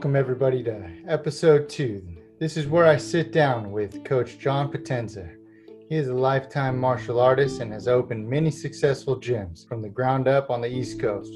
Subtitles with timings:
[0.00, 2.02] Welcome, everybody, to episode two.
[2.38, 5.30] This is where I sit down with Coach John Potenza.
[5.90, 10.26] He is a lifetime martial artist and has opened many successful gyms from the ground
[10.26, 11.34] up on the East Coast.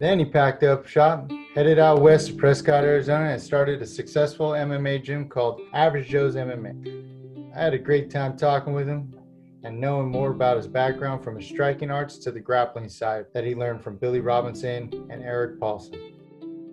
[0.00, 4.50] Then he packed up shop, headed out west to Prescott, Arizona, and started a successful
[4.50, 7.54] MMA gym called Average Joe's MMA.
[7.54, 9.14] I had a great time talking with him
[9.62, 13.44] and knowing more about his background from his striking arts to the grappling side that
[13.44, 16.16] he learned from Billy Robinson and Erik Paulson.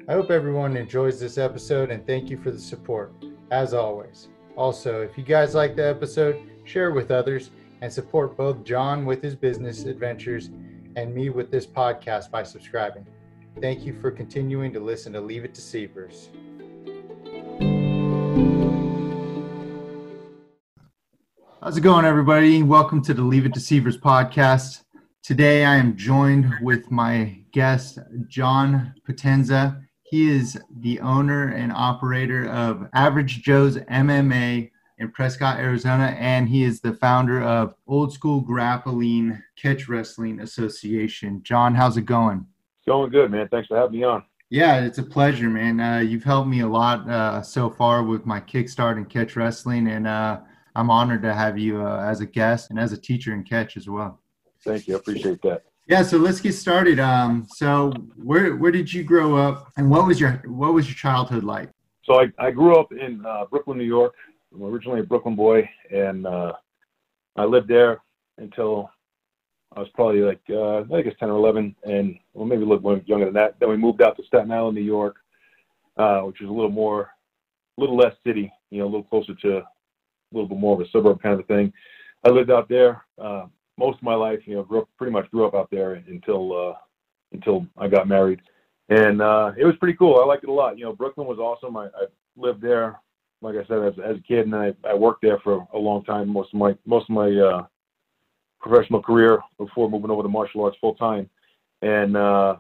[0.09, 3.11] I hope everyone enjoys this episode and thank you for the support,
[3.51, 4.29] as always.
[4.55, 9.05] Also, if you guys like the episode, share it with others and support both John
[9.05, 10.49] with his business adventures
[10.95, 13.05] and me with this podcast by subscribing.
[13.59, 16.29] Thank you for continuing to listen to Leave It to Seavers.
[21.61, 22.63] How's it going, everybody?
[22.63, 24.85] Welcome to the Leave It to Seavers podcast.
[25.21, 29.83] Today I am joined with my guest, John Potenza.
[30.09, 36.63] He is the owner and operator of Average Joe's MMA in Prescott, Arizona, and he
[36.63, 41.43] is the founder of Old School Grappling Catch Wrestling Association.
[41.43, 42.45] John, how's it going?
[42.87, 43.49] Going good, man.
[43.49, 44.23] Thanks for having me on.
[44.49, 45.81] Yeah, it's a pleasure, man.
[45.81, 49.89] Uh, you've helped me a lot uh, so far with my kickstart and catch wrestling,
[49.89, 50.39] and uh,
[50.73, 53.75] I'm honored to have you uh, as a guest and as a teacher in catch
[53.75, 54.21] as well.
[54.63, 54.95] Thank you.
[54.95, 55.63] I appreciate that.
[55.87, 56.99] Yeah, so let's get started.
[56.99, 60.95] Um, so where where did you grow up, and what was your what was your
[60.95, 61.69] childhood like?
[62.03, 64.13] So I, I grew up in uh, Brooklyn, New York.
[64.53, 66.53] I'm originally a Brooklyn boy, and uh,
[67.37, 68.01] I lived there
[68.37, 68.91] until
[69.77, 72.65] I was probably like uh, I think it's 10 or 11, and well maybe a
[72.65, 73.57] little younger than that.
[73.61, 75.15] Then we moved out to Staten Island, New York,
[75.95, 77.11] uh, which is a little more,
[77.77, 79.63] a little less city, you know, a little closer to a
[80.33, 81.71] little bit more of a suburb kind of thing.
[82.25, 83.05] I lived out there.
[83.17, 83.45] Uh,
[83.77, 86.69] most of my life, you know, grew up, pretty much grew up out there until
[86.69, 86.73] uh,
[87.31, 88.41] until I got married,
[88.89, 90.19] and uh, it was pretty cool.
[90.21, 90.77] I liked it a lot.
[90.77, 91.77] You know, Brooklyn was awesome.
[91.77, 92.99] I, I lived there,
[93.41, 96.03] like I said, as, as a kid, and I, I worked there for a long
[96.03, 96.29] time.
[96.29, 97.65] Most of my most of my uh,
[98.59, 101.29] professional career before moving over to martial arts full time,
[101.81, 102.55] and uh,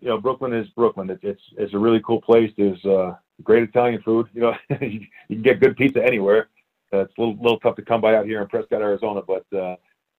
[0.00, 1.10] you know, Brooklyn is Brooklyn.
[1.10, 2.52] It, it's it's a really cool place.
[2.56, 4.28] There's uh, great Italian food.
[4.32, 6.48] You know, you can get good pizza anywhere.
[6.92, 9.44] Uh, it's a little, little tough to come by out here in Prescott, Arizona, but
[9.56, 9.76] uh,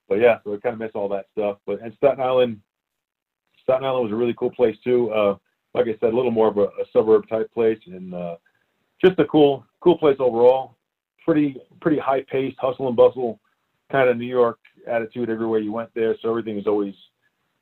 [0.10, 1.60] but yeah, so I kind of miss all that stuff.
[1.66, 2.60] But and Staten Island,
[3.64, 5.12] Staten Island was a really cool place too.
[5.12, 5.36] Uh,
[5.74, 8.38] like I said, a little more of a, a suburb type place, and uh,
[9.04, 10.76] just a cool, cool place overall.
[11.24, 13.40] Pretty, pretty high paced, hustle and bustle,
[13.92, 16.16] kind of New York attitude everywhere you went there.
[16.22, 16.96] So everything is always,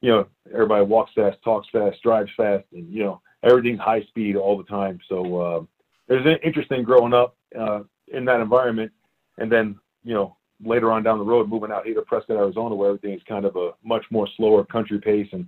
[0.01, 4.37] you know, everybody walks fast, talks fast, drives fast, and you know, everything's high speed
[4.37, 4.99] all the time.
[5.09, 5.61] So uh,
[6.07, 8.91] it was interesting growing up uh, in that environment,
[9.37, 12.75] and then you know later on down the road, moving out here to Prescott, Arizona,
[12.75, 15.47] where everything is kind of a much more slower country pace, and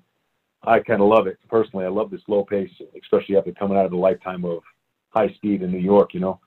[0.63, 1.85] I kind of love it personally.
[1.85, 2.71] I love the slow pace,
[3.01, 4.61] especially after coming out of a lifetime of
[5.09, 6.13] high speed in New York.
[6.13, 6.39] You know,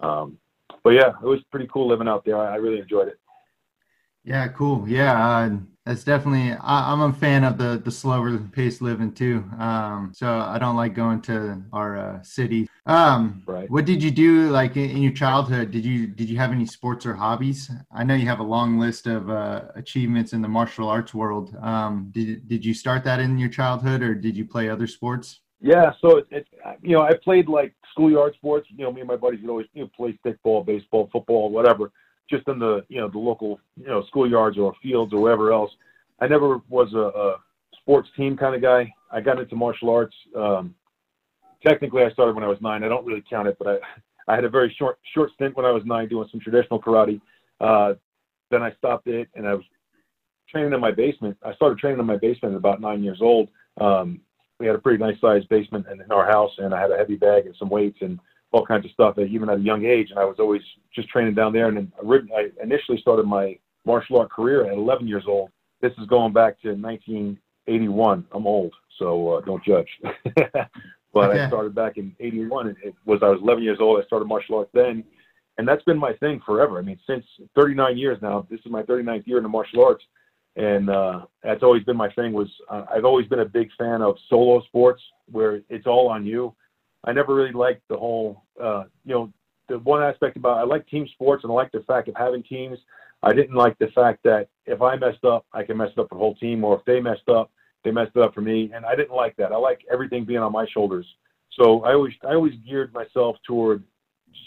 [0.00, 0.38] um,
[0.82, 2.36] but yeah, it was pretty cool living out there.
[2.36, 3.18] I, I really enjoyed it.
[4.24, 4.88] Yeah, cool.
[4.88, 5.56] Yeah, uh,
[5.86, 6.52] that's definitely.
[6.52, 9.44] I, am a fan of the the slower pace living too.
[9.58, 12.68] Um, so I don't like going to our uh, city.
[12.86, 13.70] Um, right.
[13.70, 15.70] What did you do like in, in, your childhood?
[15.70, 17.70] Did you did you have any sports or hobbies?
[17.92, 21.54] I know you have a long list of uh, achievements in the martial arts world.
[21.60, 25.40] Um, did did you start that in your childhood, or did you play other sports?
[25.60, 26.46] Yeah, so it, it,
[26.82, 28.68] you know, I played like schoolyard sports.
[28.70, 31.92] You know, me and my buddies would always you know play stickball, baseball, football, whatever
[32.28, 35.70] just in the you know the local you know schoolyards or fields or wherever else.
[36.20, 37.36] I never was a, a
[37.80, 38.92] sports team kind of guy.
[39.10, 40.14] I got into martial arts.
[40.36, 40.74] Um,
[41.66, 42.84] technically, I started when I was nine.
[42.84, 43.76] I don't really count it, but I
[44.26, 47.20] I had a very short short stint when I was nine doing some traditional karate.
[47.60, 47.94] Uh,
[48.50, 49.64] then I stopped it, and I was
[50.48, 51.36] training in my basement.
[51.44, 53.48] I started training in my basement at about nine years old.
[53.80, 54.20] Um,
[54.60, 56.96] we had a pretty nice sized basement in, in our house, and I had a
[56.96, 58.18] heavy bag and some weights and
[58.54, 60.10] all kinds of stuff, even at a young age.
[60.10, 60.62] And I was always
[60.94, 61.66] just training down there.
[61.66, 61.92] And then
[62.36, 65.50] I initially started my martial art career at 11 years old.
[65.80, 68.24] This is going back to 1981.
[68.30, 69.88] I'm old, so uh, don't judge.
[71.12, 71.40] but okay.
[71.40, 72.68] I started back in 81.
[72.68, 74.00] And it was I was 11 years old.
[74.00, 75.02] I started martial arts then,
[75.58, 76.78] and that's been my thing forever.
[76.78, 77.24] I mean, since
[77.56, 78.46] 39 years now.
[78.48, 80.04] This is my 39th year in the martial arts,
[80.54, 82.32] and uh, that's always been my thing.
[82.32, 86.24] Was uh, I've always been a big fan of solo sports where it's all on
[86.24, 86.54] you
[87.04, 89.32] I never really liked the whole, uh, you know,
[89.68, 92.42] the one aspect about I like team sports and I like the fact of having
[92.42, 92.78] teams.
[93.22, 96.08] I didn't like the fact that if I messed up, I can mess it up
[96.10, 97.50] for the whole team, or if they messed up,
[97.82, 99.52] they messed it up for me, and I didn't like that.
[99.52, 101.06] I like everything being on my shoulders.
[101.52, 103.82] So I always I always geared myself toward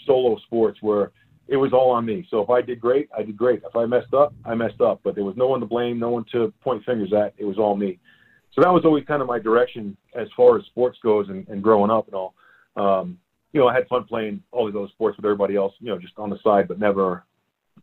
[0.06, 1.12] solo sports where
[1.48, 2.26] it was all on me.
[2.30, 3.62] So if I did great, I did great.
[3.64, 5.00] If I messed up, I messed up.
[5.02, 7.34] But there was no one to blame, no one to point fingers at.
[7.38, 7.98] It was all me.
[8.54, 11.62] So that was always kind of my direction as far as sports goes and, and
[11.62, 12.34] growing up and all.
[12.76, 13.18] Um,
[13.52, 15.98] you know, I had fun playing all these other sports with everybody else, you know,
[15.98, 17.24] just on the side, but never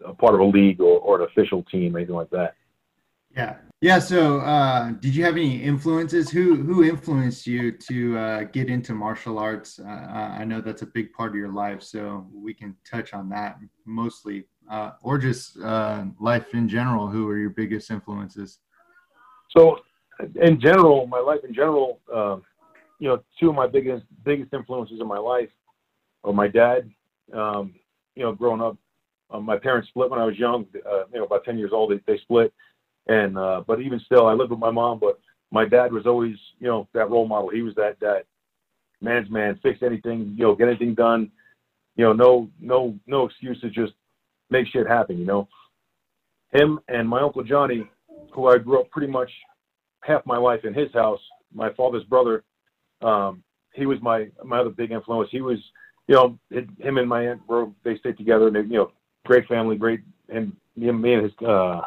[0.06, 2.56] a part of a league or, or an official team, anything like that.
[3.36, 3.56] Yeah.
[3.82, 4.00] Yeah.
[4.00, 6.30] So, uh, did you have any influences?
[6.30, 9.80] Who who influenced you to uh, get into martial arts?
[9.80, 13.28] Uh, I know that's a big part of your life, so we can touch on
[13.30, 17.08] that mostly, uh, or just uh, life in general.
[17.08, 18.60] Who are your biggest influences?
[19.50, 19.80] So,
[20.42, 22.44] in general, my life in general, um,
[23.00, 25.50] you know, two of my biggest biggest influences in my life
[26.24, 26.90] are my dad.
[27.34, 27.74] Um,
[28.16, 28.78] you know, growing up,
[29.30, 30.66] um, my parents split when I was young.
[30.76, 32.54] Uh, you know, about ten years old, they, they split,
[33.08, 35.00] and uh, but even still, I lived with my mom.
[35.00, 35.20] But
[35.52, 37.50] my dad was always, you know, that role model.
[37.50, 38.26] He was that that
[39.02, 41.32] man's man, fix anything, you know, get anything done.
[41.96, 43.94] You know, no no no excuses, just
[44.50, 45.18] make shit happen.
[45.18, 45.48] You know,
[46.54, 47.90] him and my uncle Johnny,
[48.34, 49.30] who I grew up pretty much
[50.02, 51.20] half my life in his house.
[51.54, 52.44] My father's brother
[53.06, 53.44] um,
[53.74, 55.30] he was my my other big influence.
[55.32, 55.60] He was,
[56.08, 58.92] you know, it, him and my aunt were they stayed together, and they, you know,
[59.26, 61.82] great family, great, and me, me and his uh,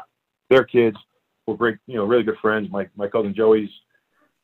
[0.51, 0.97] their kids
[1.47, 2.69] were great, you know, really good friends.
[2.71, 3.71] My my cousin Joey's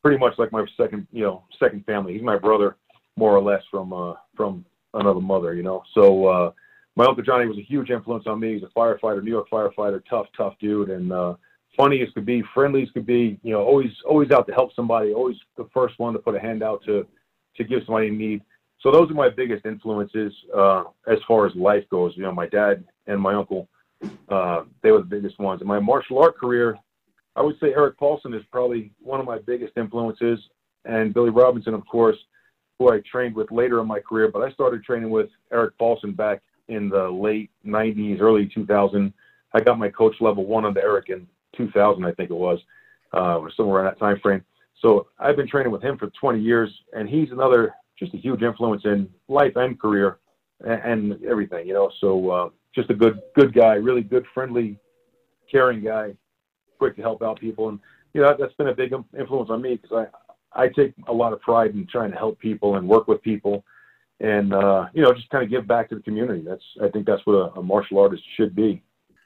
[0.03, 2.13] pretty much like my second, you know, second family.
[2.13, 2.77] He's my brother,
[3.15, 5.83] more or less from uh, from another mother, you know.
[5.93, 6.51] So uh,
[6.95, 8.53] my uncle Johnny was a huge influence on me.
[8.53, 11.35] He's a firefighter, New York firefighter, tough, tough dude, and uh,
[11.75, 14.73] funny as could be, friendly as could be, you know, always always out to help
[14.75, 17.05] somebody, always the first one to put a hand out to
[17.57, 18.41] to give somebody in need.
[18.81, 22.13] So those are my biggest influences uh, as far as life goes.
[22.15, 23.67] You know, my dad and my uncle,
[24.29, 25.61] uh, they were the biggest ones.
[25.61, 26.77] In my martial art career,
[27.35, 30.39] I would say Erik Paulson is probably one of my biggest influences,
[30.85, 32.17] and Billy Robinson, of course,
[32.77, 34.29] who I trained with later in my career.
[34.31, 39.13] But I started training with Erik Paulson back in the late 90s, early 2000.
[39.53, 42.59] I got my coach level one under Erik, in 2000, I think it was,
[43.13, 44.43] uh, or somewhere in that time frame.
[44.81, 48.41] So I've been training with him for 20 years, and he's another just a huge
[48.41, 50.17] influence in life and career
[50.65, 51.89] and, and everything, you know.
[52.01, 54.77] So uh, just a good good guy, really good, friendly,
[55.49, 56.15] caring guy,
[56.77, 57.79] quick to help out people, and
[58.13, 60.07] you know that's been a big influence on me because
[60.53, 63.21] I I take a lot of pride in trying to help people and work with
[63.21, 63.63] people,
[64.19, 66.43] and uh, you know just kind of give back to the community.
[66.45, 68.83] That's I think that's what a, a martial artist should be.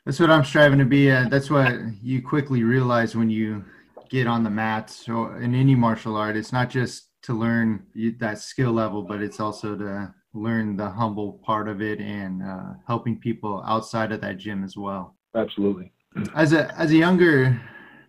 [0.09, 1.11] That's what I'm striving to be.
[1.11, 1.71] Uh, that's what
[2.01, 3.63] you quickly realize when you
[4.09, 6.35] get on the mats or in any martial art.
[6.35, 7.85] It's not just to learn
[8.17, 12.73] that skill level, but it's also to learn the humble part of it and uh,
[12.88, 15.15] helping people outside of that gym as well.
[15.35, 15.91] Absolutely.
[16.33, 17.61] As a as a younger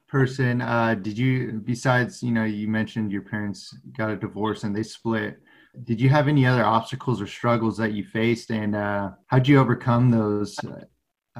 [0.08, 4.74] person, uh, did you besides you know you mentioned your parents got a divorce and
[4.74, 5.38] they split.
[5.84, 9.58] Did you have any other obstacles or struggles that you faced, and uh, how'd you
[9.58, 10.58] overcome those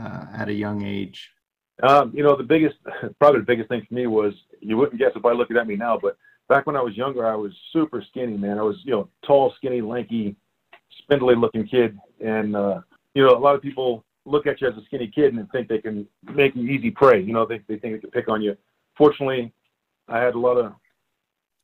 [0.01, 1.31] uh, at a young age?
[1.83, 2.77] Um, you know, the biggest,
[3.19, 5.77] probably the biggest thing for me was you wouldn't guess if by looking at me
[5.77, 6.17] now, but
[6.49, 8.59] back when I was younger, I was super skinny, man.
[8.59, 10.37] I was, you know, tall, skinny, lanky,
[10.99, 11.99] spindly looking kid.
[12.23, 12.81] And, uh,
[13.15, 15.69] you know, a lot of people look at you as a skinny kid and think
[15.69, 17.21] they can make you easy prey.
[17.21, 18.57] You know, they, they think they can pick on you.
[18.97, 19.53] Fortunately,
[20.09, 20.73] I had a lot of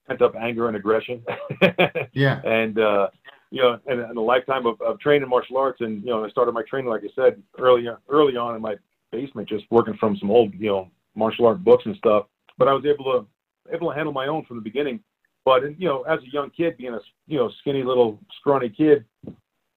[0.09, 1.23] pent up anger and aggression.
[2.13, 2.41] yeah.
[2.43, 3.09] And, uh,
[3.51, 5.81] you know, and, and a lifetime of, of training martial arts.
[5.81, 8.77] And, you know, I started my training, like I said, early, early on in my
[9.13, 12.27] basement, just working from some old, you know, martial art books and stuff.
[12.59, 13.27] But I was able to,
[13.75, 15.01] able to handle my own from the beginning.
[15.45, 18.69] But, and, you know, as a young kid, being a, you know, skinny little scrawny
[18.69, 19.05] kid,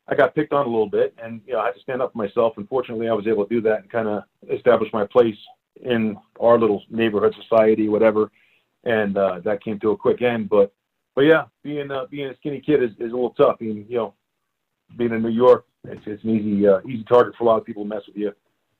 [0.07, 2.13] I got picked on a little bit and, you know, I had to stand up
[2.13, 2.53] for myself.
[2.57, 5.37] And fortunately, I was able to do that and kind of establish my place
[5.83, 8.31] in our little neighborhood society, whatever.
[8.83, 10.49] And uh, that came to a quick end.
[10.49, 10.73] But
[11.19, 13.59] but yeah, being uh, being a skinny kid is, is a little tough.
[13.59, 14.13] Being you know,
[14.97, 17.65] being in New York, it's, it's an easy uh, easy target for a lot of
[17.65, 18.31] people to mess with you.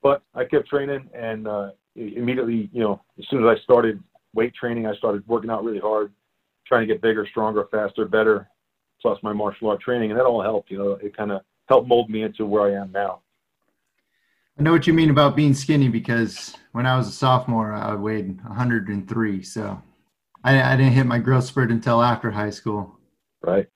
[0.02, 4.02] But I kept training, and uh, immediately, you know, as soon as I started
[4.34, 6.14] weight training, I started working out really hard,
[6.66, 8.48] trying to get bigger, stronger, faster, better.
[9.02, 10.72] Plus my martial art training, and that all helped.
[10.72, 13.20] You know, it kind of helped mold me into where I am now.
[14.58, 17.96] I know what you mean about being skinny because when I was a sophomore, I
[17.96, 19.44] weighed 103.
[19.44, 19.82] So
[20.44, 22.98] I, I didn't hit my growth spurt until after high school.
[23.42, 23.68] Right.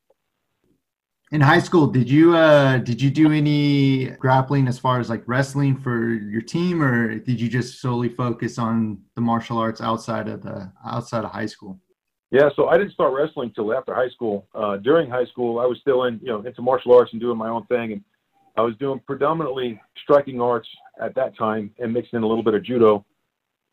[1.31, 5.23] In high school, did you uh did you do any grappling as far as like
[5.25, 10.27] wrestling for your team, or did you just solely focus on the martial arts outside
[10.27, 11.79] of the outside of high school?
[12.29, 14.47] Yeah, so I didn't start wrestling till after high school.
[14.53, 17.37] Uh, during high school, I was still in you know into martial arts and doing
[17.37, 18.03] my own thing, and
[18.55, 20.67] I was doing predominantly striking arts
[21.01, 23.03] at that time and mixing in a little bit of judo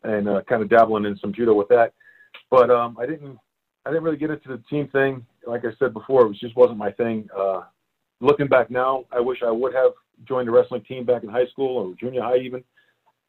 [0.03, 1.93] and uh, kind of dabbling in some judo with that.
[2.49, 3.37] But um, I didn't
[3.85, 5.25] I didn't really get into the team thing.
[5.47, 7.27] Like I said before, it was, just wasn't my thing.
[7.35, 7.61] Uh,
[8.19, 9.91] looking back now, I wish I would have
[10.27, 12.63] joined the wrestling team back in high school or junior high even.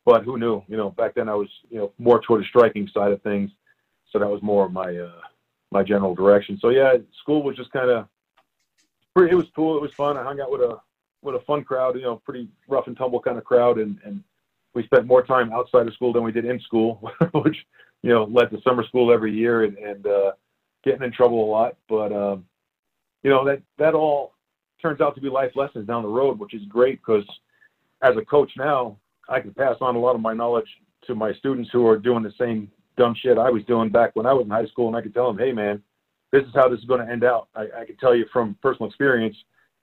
[0.05, 0.63] But who knew?
[0.69, 3.51] You know, back then I was you know more toward the striking side of things,
[4.11, 5.21] so that was more of my uh,
[5.71, 6.59] my general direction.
[6.61, 8.09] So yeah, school was just kind of
[9.15, 9.77] pretty, it was cool.
[9.77, 10.17] It was fun.
[10.17, 10.79] I hung out with a
[11.23, 11.95] with a fun crowd.
[11.95, 14.25] You know, pretty rough and tumble kind of crowd, and and
[14.75, 17.65] we spent more time outside of school than we did in school, which
[18.03, 20.33] you know led to summer school every year and, and uh,
[20.85, 21.77] getting in trouble a lot.
[21.89, 22.45] But um,
[23.23, 24.35] you know that that all
[24.81, 27.25] turns out to be life lessons down the road, which is great because
[28.03, 30.69] as a coach now, I can pass on a lot of my knowledge
[31.07, 34.27] to my students who are doing the same dumb shit I was doing back when
[34.27, 35.83] I was in high school, and I can tell them, hey man,
[36.33, 37.49] this is how this is going to end out.
[37.55, 39.37] I, I can tell you from personal experience,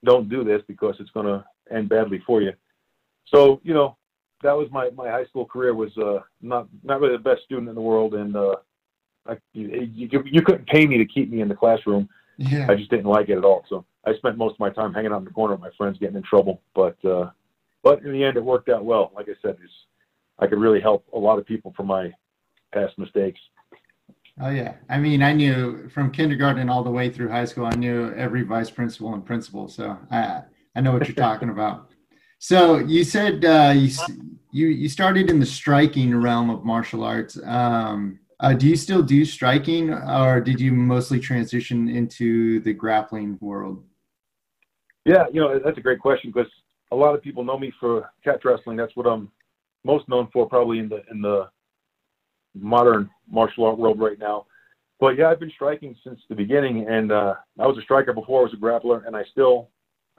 [0.04, 2.54] don't do this because it's going to end badly for you.
[3.34, 3.98] So you know,
[4.42, 7.70] that was my my high school career was uh, not not really the best student
[7.70, 8.56] in the world, and uh,
[9.26, 12.10] I, you, you you couldn't pay me to keep me in the classroom.
[12.38, 12.68] Yeah.
[12.70, 13.66] I just didn't like it at all.
[13.68, 15.98] So I spent most of my time hanging out in the corner with my friends,
[16.00, 16.62] getting in trouble.
[16.74, 17.32] But uh,
[17.84, 19.12] but in the end, it worked out well.
[19.14, 19.74] Like I said, it's,
[20.40, 22.12] I could really help a lot of people from my
[22.74, 23.40] past mistakes.
[24.42, 27.66] Oh yeah, I mean, I knew from kindergarten all the way through high school.
[27.66, 30.44] I knew every vice principal and principal, so I
[30.76, 31.92] I know what you're talking about.
[32.40, 33.92] So you said uh, you
[34.52, 37.38] you you started in the striking realm of martial arts.
[37.46, 43.38] Um, uh, do you still do striking, or did you mostly transition into the grappling
[43.42, 43.84] world?
[45.06, 46.50] Yeah, you know that's a great question because
[46.92, 48.78] a lot of people know me for catch wrestling.
[48.78, 49.30] That's what I'm
[49.84, 51.50] most known for, probably in the in the
[52.56, 54.46] modern martial art world right now.
[55.02, 58.40] But yeah, I've been striking since the beginning, and uh, I was a striker before
[58.40, 59.70] I was a grappler, and I still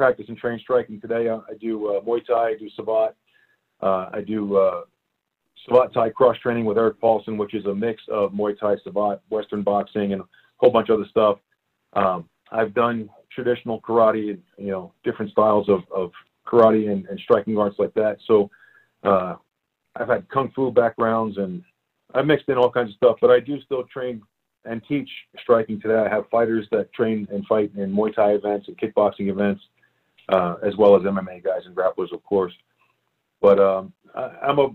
[0.01, 1.29] practice and train striking today.
[1.29, 3.13] I, I do uh, Muay Thai, I do Savate,
[3.83, 4.81] uh, I do uh,
[5.69, 9.21] Savate Thai cross training with Erik Paulson, which is a mix of Muay Thai, Savate,
[9.29, 10.25] Western boxing, and a
[10.57, 11.37] whole bunch of other stuff.
[11.93, 16.13] Um, I've done traditional karate, and, you know, different styles of, of
[16.47, 18.17] karate and, and striking arts like that.
[18.27, 18.51] So
[19.03, 19.35] uh,
[19.97, 21.63] I've had kung fu backgrounds and
[22.15, 24.23] I mixed in all kinds of stuff, but I do still train
[24.65, 25.11] and teach
[25.43, 26.03] striking today.
[26.07, 29.63] I have fighters that train and fight in Muay Thai events and kickboxing events,
[30.31, 32.53] uh, as well as MMA guys and grapplers, of course.
[33.41, 34.69] But um, I, I'm a,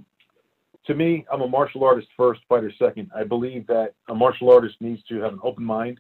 [0.88, 3.12] to me, I'm a martial artist first, fighter second.
[3.16, 6.00] I believe that a martial artist needs to have an open mind,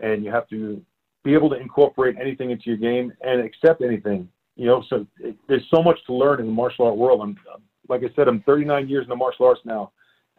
[0.00, 0.80] and you have to
[1.24, 4.28] be able to incorporate anything into your game and accept anything.
[4.56, 7.20] You know, so it, there's so much to learn in the martial art world.
[7.22, 7.36] I'm,
[7.88, 9.92] like I said, I'm 39 years in the martial arts now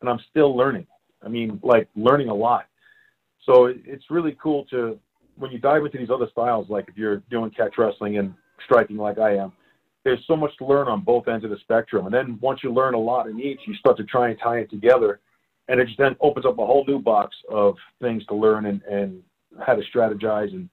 [0.03, 0.85] and I'm still learning.
[1.25, 2.65] I mean, like learning a lot.
[3.45, 4.99] So it, it's really cool to
[5.37, 8.33] when you dive into these other styles, like if you're doing catch wrestling and
[8.65, 9.51] striking like I am,
[10.03, 12.05] there's so much to learn on both ends of the spectrum.
[12.05, 14.59] And then once you learn a lot in each, you start to try and tie
[14.59, 15.19] it together.
[15.69, 18.81] And it just then opens up a whole new box of things to learn and,
[18.83, 19.21] and
[19.65, 20.69] how to strategize and,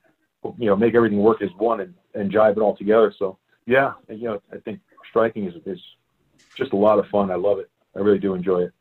[0.58, 3.14] you know, make everything work as one and, and jive it all together.
[3.16, 5.80] So yeah, you know, I think striking is, is
[6.56, 7.30] just a lot of fun.
[7.30, 7.70] I love it.
[7.94, 8.72] I really do enjoy it.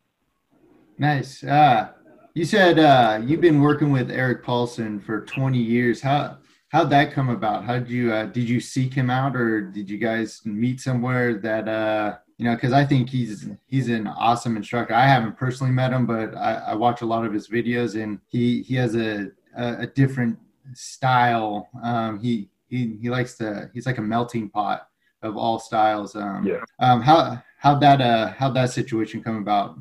[0.98, 1.44] Nice.
[1.44, 1.90] Uh,
[2.34, 6.02] you said uh, you've been working with Erik Paulson for 20 years.
[6.02, 6.38] How
[6.70, 7.66] how'd that come about?
[7.66, 11.36] How did you uh, did you seek him out, or did you guys meet somewhere
[11.40, 12.56] that uh, you know?
[12.56, 14.94] Because I think he's he's an awesome instructor.
[14.94, 18.20] I haven't personally met him, but I, I watch a lot of his videos, and
[18.28, 20.40] he he has a a, a different
[20.74, 21.68] style.
[21.84, 23.70] Um, he he he likes to.
[23.74, 24.88] He's like a melting pot
[25.22, 26.16] of all styles.
[26.16, 26.64] Um, yeah.
[26.80, 29.78] Um, how how'd that uh how'd that situation come about?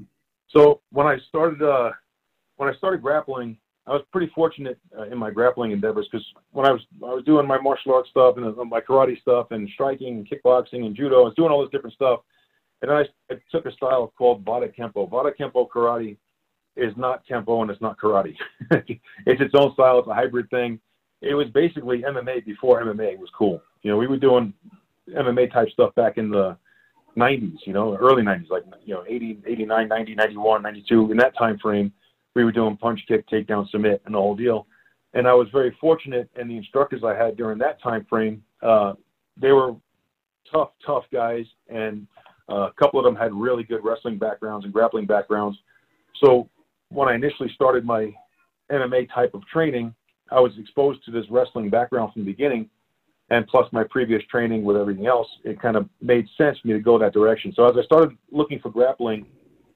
[0.49, 1.91] So when I started uh,
[2.57, 6.67] when I started grappling, I was pretty fortunate uh, in my grappling endeavors because when
[6.67, 9.69] I was I was doing my martial arts stuff and uh, my karate stuff and
[9.73, 12.21] striking and kickboxing and judo, I was doing all this different stuff.
[12.83, 15.11] And I, I took a style called Vada Kempo.
[15.11, 16.17] Vada Kempo karate
[16.77, 18.35] is not Kempo and it's not karate.
[18.71, 19.99] it's its own style.
[19.99, 20.79] It's a hybrid thing.
[21.23, 23.63] It was basically MMA before MMA was cool.
[23.83, 24.53] You know, we were doing
[25.09, 26.57] MMA type stuff back in the
[27.17, 31.11] 90s, you know, early 90s, like, you know, 80, 89, 90, 91, 92.
[31.11, 31.93] In that time frame,
[32.35, 34.67] we were doing punch, kick, takedown, submit, and the whole deal.
[35.15, 38.95] And I was very fortunate, and the instructors I had during that time frame, uh,
[39.41, 39.75] they were
[40.51, 42.07] tough, tough guys, and
[42.51, 45.59] uh, a couple of them had really good wrestling backgrounds and grappling backgrounds.
[46.23, 46.49] So
[46.91, 48.15] when I initially started my
[48.71, 49.95] MMA type of training,
[50.31, 52.69] I was exposed to this wrestling background from the beginning
[53.31, 56.75] and plus my previous training with everything else, it kind of made sense for me
[56.75, 57.53] to go that direction.
[57.55, 59.27] So as I started looking for grappling,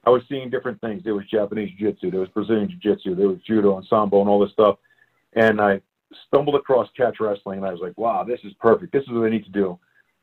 [0.04, 1.02] I was seeing different things.
[1.04, 4.40] There was Japanese jiu-jitsu, there was Brazilian jiu-jitsu, there was judo and sambo and all
[4.40, 4.76] this stuff.
[5.34, 5.80] And I
[6.28, 8.92] stumbled across catch wrestling and I was like, wow, this is perfect.
[8.92, 9.78] This is what I need to do.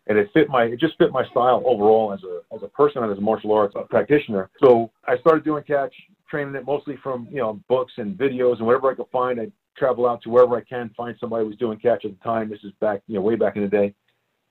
[0.08, 3.04] And it fit my, it just fit my style overall as a, as a person
[3.04, 4.50] and as a martial arts practitioner.
[4.62, 5.94] So I started doing catch,
[6.30, 9.40] training it mostly from, you know, books and videos and whatever I could find.
[9.40, 12.24] I travel out to wherever I can, find somebody who was doing catch at the
[12.24, 12.50] time.
[12.50, 13.94] This is back, you know, way back in the day.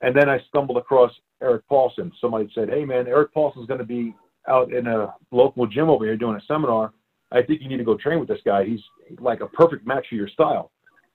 [0.01, 1.11] And then I stumbled across
[1.43, 2.13] Erik Paulson.
[2.21, 4.15] Somebody said, "Hey, man, Erik Paulson's going to be
[4.49, 6.93] out in a local gym over here doing a seminar.
[7.31, 8.64] I think you need to go train with this guy.
[8.64, 8.81] He's
[9.21, 10.71] like a perfect match for your style."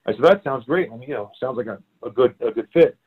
[0.05, 0.89] I said, that sounds great.
[0.91, 2.97] I mean, you know, sounds like a, a good a good fit.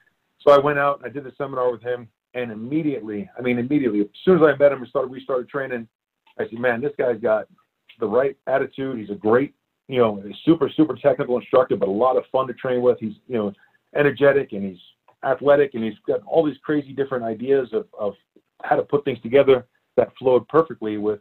[0.40, 3.58] So I went out, and I did the seminar with him, and immediately, I mean,
[3.58, 5.88] immediately, as soon as I met him and started, we started training.
[6.38, 7.46] I said, man, this guy's got
[8.00, 8.98] the right attitude.
[8.98, 9.54] He's a great,
[9.88, 12.98] you know, super super technical instructor, but a lot of fun to train with.
[13.00, 13.52] He's you know
[13.94, 14.80] energetic and he's
[15.24, 18.14] athletic and he's got all these crazy different ideas of, of
[18.62, 19.66] how to put things together
[19.96, 21.20] that flowed perfectly with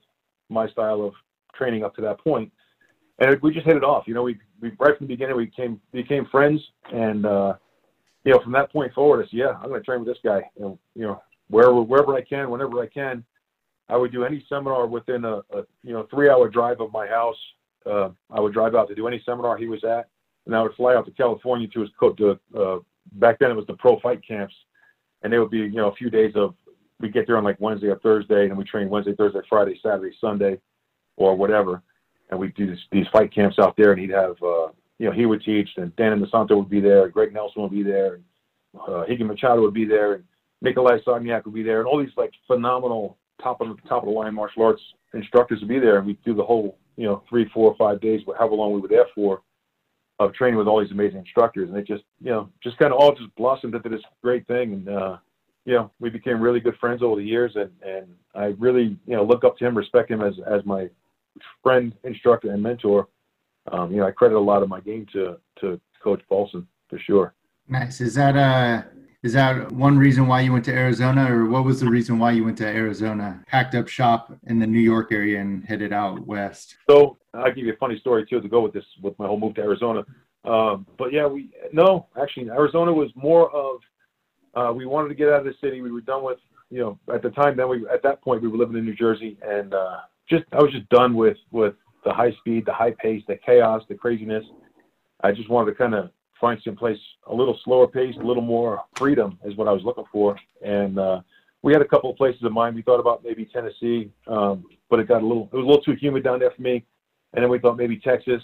[0.49, 1.13] my style of
[1.55, 2.51] training up to that point.
[3.19, 4.03] And we just hit it off.
[4.07, 7.53] You know, we, we right from the beginning we became became friends, and uh,
[8.25, 10.17] you know from that point forward, I said, yeah, I'm going to train with this
[10.23, 10.41] guy.
[10.59, 13.23] Know, you know wherever wherever I can, whenever I can.
[13.87, 17.07] I would do any seminar within a, a you know three hour drive of my
[17.07, 17.37] house.
[17.85, 20.09] Uh, I would drive out to do any seminar he was at,
[20.45, 22.19] and I would fly out to California to his coach.
[22.19, 22.79] Uh,
[23.13, 24.55] back then it was the pro fight camps,
[25.21, 26.55] and they would be you know a few days of
[26.99, 30.15] we get there on like Wednesday or Thursday, and we train Wednesday, Thursday, Friday, Saturday,
[30.19, 30.59] Sunday,
[31.17, 31.81] or whatever.
[32.29, 35.11] And we do this, these fight camps out there, and he'd have, uh, you know,
[35.11, 38.23] he would teach, and Dan Inosanto would be there, Greg Nelson would be there, and
[38.87, 40.23] uh, Rigan Machado would be there, and
[40.61, 44.05] Nikolai Sagniak would be there, and all these like phenomenal top of the top of
[44.05, 44.81] the line martial arts
[45.13, 48.21] instructors would be there, and we'd do the whole, you know, three, four, five days,
[48.37, 49.41] however long we were there for,
[50.19, 52.99] of training with all these amazing instructors, and it just, you know, just kind of
[52.99, 55.17] all just blossomed into this great thing, and uh,
[55.65, 59.15] you know, we became really good friends over the years, and and I really, you
[59.15, 60.89] know, look up to him, respect him as as my
[61.63, 63.07] friend, instructor, and mentor.
[63.71, 66.99] Um, you know, I credit a lot of my game to to Coach Paulson for
[66.99, 67.33] sure.
[67.67, 67.99] Nice.
[67.99, 68.87] Is that uh
[69.23, 72.31] is that one reason why you went to Arizona, or what was the reason why
[72.31, 73.43] you went to Arizona?
[73.47, 76.77] Packed up shop in the New York area and headed out west.
[76.87, 79.39] So I'll give you a funny story too to go with this with my whole
[79.39, 80.05] move to Arizona.
[80.43, 83.79] Um, but yeah, we no, actually Arizona was more of
[84.55, 85.81] uh, we wanted to get out of the city.
[85.81, 88.47] We were done with, you know, at the time then we at that point we
[88.47, 89.97] were living in New Jersey, and uh,
[90.29, 93.83] just I was just done with with the high speed, the high pace, the chaos,
[93.89, 94.45] the craziness.
[95.23, 98.43] I just wanted to kind of find some place a little slower pace, a little
[98.43, 100.37] more freedom is what I was looking for.
[100.63, 101.21] And uh,
[101.61, 102.75] we had a couple of places in mind.
[102.75, 105.83] We thought about maybe Tennessee, um, but it got a little it was a little
[105.83, 106.85] too humid down there for me.
[107.33, 108.41] And then we thought maybe Texas,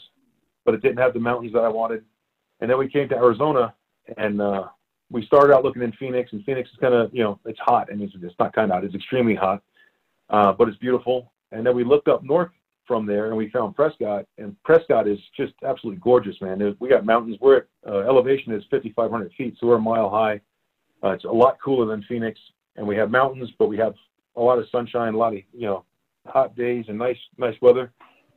[0.66, 2.04] but it didn't have the mountains that I wanted.
[2.60, 3.74] And then we came to Arizona,
[4.18, 4.66] and uh,
[5.12, 7.90] we started out looking in Phoenix, and Phoenix is kind of, you know, it's hot.
[7.90, 9.62] Mean, it's, it's not kind of hot; it's extremely hot,
[10.30, 11.32] uh, but it's beautiful.
[11.52, 12.50] And then we looked up north
[12.88, 16.76] from there, and we found Prescott, and Prescott is just absolutely gorgeous, man.
[16.80, 17.38] We got mountains.
[17.42, 20.40] We're at uh, elevation is 5,500 feet, so we're a mile high.
[21.04, 22.40] Uh, it's a lot cooler than Phoenix,
[22.78, 23.94] and we have mountains, but we have
[24.36, 25.84] a lot of sunshine, a lot of you know
[26.26, 27.92] hot days, and nice nice weather,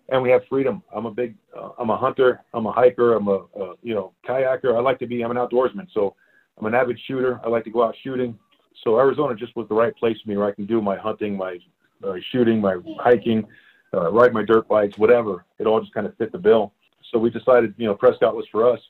[0.09, 0.83] and we have freedom.
[0.95, 4.13] I'm a big, uh, I'm a hunter, I'm a hiker, I'm a, a you know
[4.29, 4.77] kayaker.
[4.77, 5.23] I like to be.
[5.23, 6.17] I'm an outdoorsman, so
[6.59, 7.41] I'm an avid shooter.
[7.45, 8.39] I like to go out shooting.
[8.83, 11.37] So Arizona just was the right place for me where I can do my hunting,
[11.37, 11.59] my
[12.07, 13.45] uh, shooting, my hiking,
[13.93, 15.45] uh, ride my dirt bikes, whatever.
[15.59, 16.73] It all just kind of fit the bill.
[17.13, 18.81] So we decided, you know, Prescott was for us.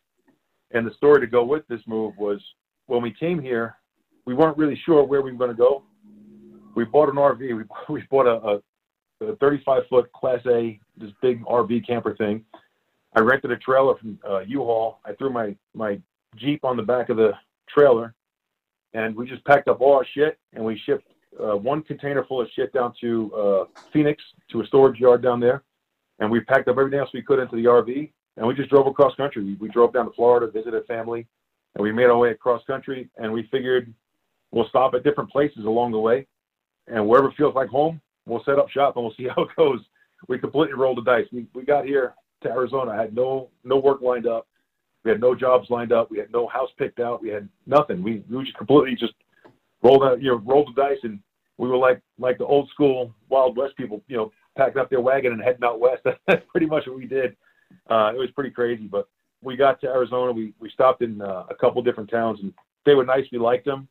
[0.72, 2.40] And the story to go with this move was
[2.86, 3.76] when we came here,
[4.24, 5.84] we weren't really sure where we were going to go.
[6.74, 7.38] We bought an RV.
[7.38, 7.62] We,
[7.94, 8.60] we bought a,
[9.24, 12.44] a, a 35 foot Class A, this big RV camper thing.
[13.14, 14.98] I rented a trailer from uh, U-Haul.
[15.04, 16.00] I threw my my
[16.36, 17.32] Jeep on the back of the
[17.68, 18.14] trailer,
[18.92, 21.06] and we just packed up all our shit and we shipped
[21.42, 25.40] uh, one container full of shit down to uh, Phoenix to a storage yard down
[25.40, 25.62] there,
[26.20, 28.86] and we packed up everything else we could into the RV, and we just drove
[28.86, 29.42] across country.
[29.44, 31.26] We, we drove down to Florida, visited family,
[31.74, 33.08] and we made our way across country.
[33.16, 33.92] And we figured
[34.50, 36.26] we'll stop at different places along the way,
[36.86, 39.80] and wherever feels like home, we'll set up shop and we'll see how it goes.
[40.28, 41.26] We completely rolled the dice.
[41.32, 42.92] We we got here to Arizona.
[42.92, 44.46] I had no no work lined up.
[45.04, 46.10] We had no jobs lined up.
[46.10, 47.22] We had no house picked out.
[47.22, 48.02] We had nothing.
[48.02, 49.14] We we just completely just
[49.82, 51.20] rolled out, you know, rolled the dice, and
[51.58, 55.00] we were like like the old school Wild West people, you know, packing up their
[55.00, 56.02] wagon and heading out west.
[56.26, 57.36] That's pretty much what we did.
[57.90, 59.08] Uh, it was pretty crazy, but
[59.42, 60.32] we got to Arizona.
[60.32, 62.52] We we stopped in uh, a couple different towns, and
[62.86, 63.24] they were nice.
[63.30, 63.88] We liked them,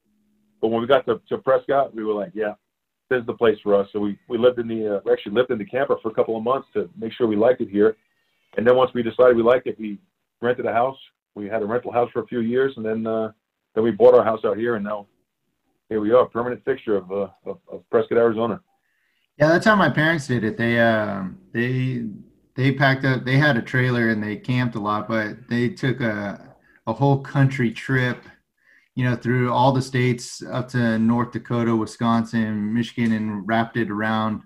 [0.61, 2.53] but when we got to, to Prescott, we were like, yeah,
[3.09, 3.87] this is the place for us.
[3.93, 6.13] So we we lived in the uh, we actually lived in the camper for a
[6.13, 7.97] couple of months to make sure we liked it here,
[8.57, 9.99] and then once we decided we liked it, we
[10.43, 10.97] rented a house.
[11.35, 13.31] We had a rental house for a few years, and then uh,
[13.73, 15.07] then we bought our house out here, and now
[15.89, 18.61] here we are, permanent fixture of, uh, of, of Prescott, Arizona.
[19.37, 20.57] Yeah, that's how my parents did it.
[20.57, 22.05] They uh, they
[22.55, 23.25] they packed up.
[23.25, 27.19] They had a trailer and they camped a lot, but they took a a whole
[27.21, 28.23] country trip,
[28.95, 33.89] you know, through all the states up to North Dakota, Wisconsin, Michigan, and wrapped it
[33.89, 34.43] around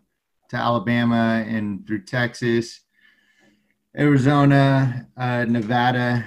[0.49, 2.81] to Alabama and through Texas,
[3.97, 6.25] Arizona, uh, Nevada,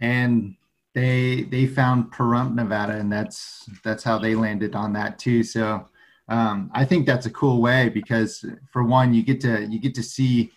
[0.00, 0.54] and
[0.94, 5.42] they they found Pahrump, Nevada, and that's that's how they landed on that too.
[5.42, 5.86] So
[6.28, 9.94] um, I think that's a cool way because for one, you get to you get
[9.96, 10.52] to see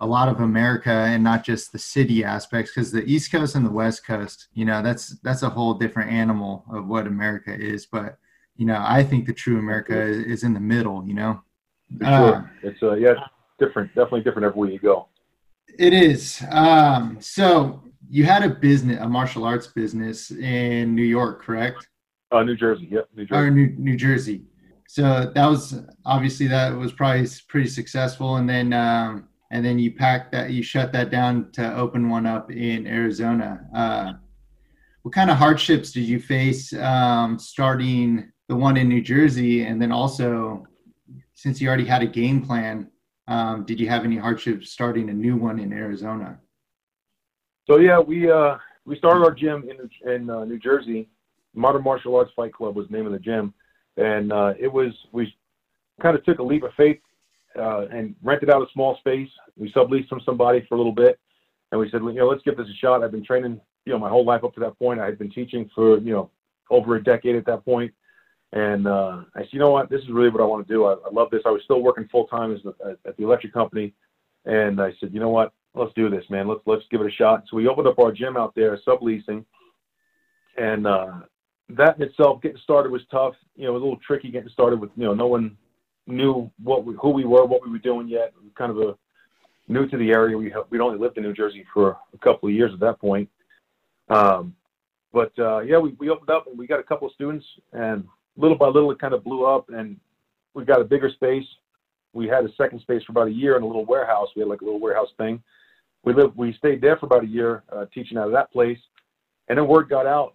[0.00, 3.66] a lot of America and not just the city aspects because the East Coast and
[3.66, 7.86] the West Coast, you know, that's that's a whole different animal of what America is.
[7.86, 8.18] But
[8.56, 11.04] you know, I think the true America is, is in the middle.
[11.04, 11.42] You know,
[12.04, 13.14] uh, it's uh, yeah,
[13.58, 15.08] different, definitely different everywhere you go.
[15.78, 16.42] It is.
[16.50, 21.86] Um, so you had a business, a martial arts business in New York, correct?
[22.32, 22.88] Uh, New Jersey.
[22.90, 23.40] Yep, New Jersey.
[23.40, 24.42] Or New, New Jersey.
[24.88, 29.92] So that was obviously that was probably pretty successful, and then um, and then you
[29.92, 33.60] packed that, you shut that down to open one up in Arizona.
[33.74, 34.12] Uh,
[35.02, 39.80] what kind of hardships did you face um, starting the one in New Jersey, and
[39.80, 40.66] then also
[41.34, 42.90] since you already had a game plan,
[43.28, 46.38] um, did you have any hardships starting a new one in Arizona?
[47.68, 51.08] So yeah, we uh, we started our gym in in uh, New Jersey.
[51.54, 53.52] Modern Martial Arts Fight Club was the name of the gym,
[53.98, 55.32] and uh, it was we
[56.00, 57.00] kind of took a leap of faith
[57.58, 59.28] uh, and rented out a small space.
[59.56, 61.18] We subleased from somebody for a little bit,
[61.70, 63.02] and we said, well, you know, let's give this a shot.
[63.02, 65.00] I've been training, you know, my whole life up to that point.
[65.00, 66.30] I had been teaching for you know
[66.70, 67.92] over a decade at that point,
[68.52, 70.86] and uh, I said, you know what, this is really what I want to do.
[70.86, 71.42] I, I love this.
[71.44, 72.58] I was still working full time
[73.06, 73.94] at the electric company,
[74.46, 76.48] and I said, you know what, let's do this, man.
[76.48, 77.44] Let's let's give it a shot.
[77.50, 79.44] So we opened up our gym out there, subleasing,
[80.56, 81.20] and uh,
[81.70, 83.34] that in itself, getting started was tough.
[83.54, 85.56] You know, it was a little tricky getting started with you know no one
[86.06, 88.32] knew what we, who we were, what we were doing yet.
[88.42, 88.96] We kind of a
[89.68, 90.36] new to the area.
[90.36, 93.28] We we'd only lived in New Jersey for a couple of years at that point.
[94.08, 94.54] Um,
[95.12, 98.04] but uh, yeah, we, we opened up and we got a couple of students, and
[98.38, 99.96] little by little it kind of blew up, and
[100.54, 101.44] we got a bigger space.
[102.14, 104.28] We had a second space for about a year in a little warehouse.
[104.34, 105.42] We had like a little warehouse thing.
[106.04, 108.78] We lived, we stayed there for about a year uh, teaching out of that place,
[109.48, 110.34] and then word got out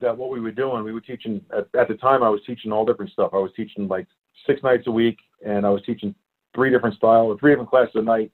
[0.00, 2.22] that what we were doing, we were teaching at, at the time.
[2.22, 3.30] I was teaching all different stuff.
[3.32, 4.06] I was teaching like
[4.46, 6.14] six nights a week, and I was teaching
[6.54, 8.32] three different styles, or three different classes a night,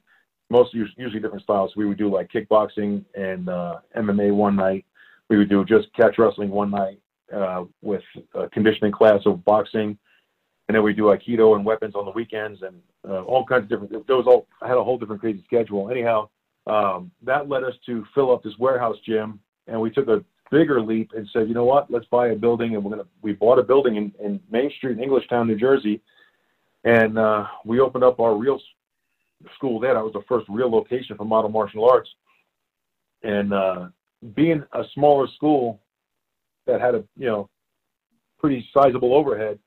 [0.48, 1.76] most usually different styles.
[1.76, 4.84] We would do like kickboxing and uh, MMA one night.
[5.28, 6.98] We would do just catch wrestling one night
[7.34, 8.02] uh, with
[8.34, 9.98] a conditioning class of boxing,
[10.68, 13.68] and then we do aikido and weapons on the weekends, and uh, all kinds of
[13.68, 13.92] different.
[14.08, 15.90] Was all I had a whole different crazy schedule.
[15.90, 16.28] Anyhow,
[16.66, 20.80] um, that led us to fill up this warehouse gym, and we took a bigger
[20.80, 23.08] leap and said, you know what, let's buy a building, and we're gonna.
[23.22, 26.00] We bought a building in, in Main Street in Englishtown, New Jersey,
[26.84, 28.60] and uh, we opened up our real
[29.54, 29.94] school there.
[29.94, 32.10] That was the first real location for modern martial arts,
[33.22, 33.88] and uh,
[34.34, 35.80] being a smaller school
[36.70, 37.48] that had a you know
[38.38, 39.58] pretty sizable overhead.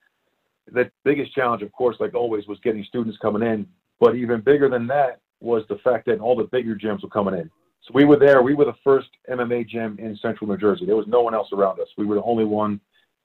[0.72, 3.68] The biggest challenge, of course, like always, was getting students coming in.
[4.00, 7.36] But even bigger than that was the fact that all the bigger gyms were coming
[7.36, 7.50] in.
[7.82, 8.42] So we were there.
[8.42, 10.86] We were the first MMA gym in central New Jersey.
[10.86, 11.88] There was no one else around us.
[11.98, 12.80] We were the only one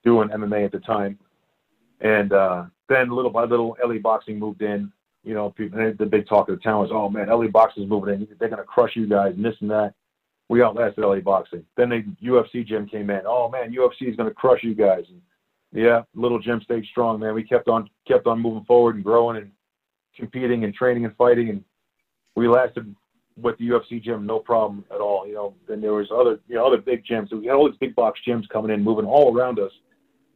[0.05, 1.19] doing MMA at the time.
[2.01, 4.93] And uh, then little by little, LA Boxing moved in.
[5.25, 8.15] You know, people, the big talk of the town was, oh man, LA Boxing's moving
[8.15, 8.29] in.
[8.39, 9.95] They're going to crush you guys and this and that.
[10.49, 11.65] We outlasted LA Boxing.
[11.77, 13.23] Then the UFC gym came in.
[13.27, 15.05] Oh man, UFC is going to crush you guys.
[15.09, 15.21] And
[15.73, 17.35] yeah, little gym stayed strong, man.
[17.35, 19.51] We kept on kept on moving forward and growing and
[20.17, 21.63] competing and training and fighting and
[22.39, 22.95] we lasted
[23.37, 25.27] with the UFC gym no problem at all.
[25.27, 27.33] You know, then there was other you know other big gyms.
[27.33, 29.73] We had all these big box gyms coming in, moving all around us,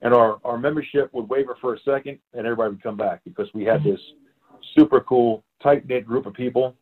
[0.03, 3.49] and our our membership would waver for a second, and everybody would come back because
[3.55, 4.01] we had this
[4.77, 6.77] super cool tight knit group of people,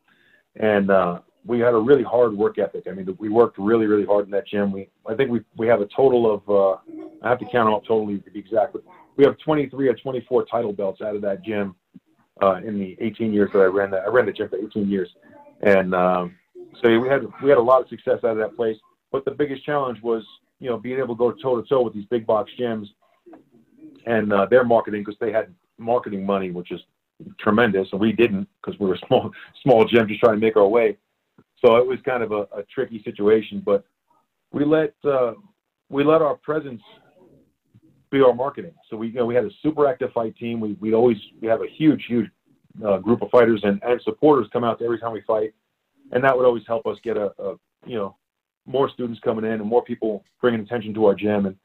[0.56, 2.84] and uh, we had a really hard work ethic.
[2.88, 4.72] I mean, we worked really really hard in that gym.
[4.72, 7.74] We I think we we have a total of uh, I have to count them
[7.74, 8.82] up totally to be exact, but
[9.16, 11.74] we have 23 or 24 title belts out of that gym
[12.42, 14.04] uh, in the 18 years that I ran that.
[14.04, 15.08] I ran the gym for 18 years.
[15.62, 16.36] And um,
[16.82, 18.76] so we had we had a lot of success out of that place.
[19.12, 20.24] But the biggest challenge was,
[20.60, 22.86] you know, being able to go toe to toe with these big box gyms
[24.06, 26.80] and uh, their marketing because they had marketing money, which is
[27.38, 29.30] tremendous, and we didn't because we were small
[29.62, 30.96] small gym just trying to make our way.
[31.64, 33.84] So it was kind of a, a tricky situation, but
[34.52, 35.32] we let uh,
[35.88, 36.82] we let our presence
[38.10, 38.74] be our marketing.
[38.88, 40.60] So we you know we had a super active fight team.
[40.60, 42.30] We we always we have a huge huge
[42.86, 45.54] uh, group of fighters and, and supporters come out to every time we fight,
[46.12, 48.16] and that would always help us get a, a you know
[48.66, 51.56] more students coming in and more people bringing attention to our gym, and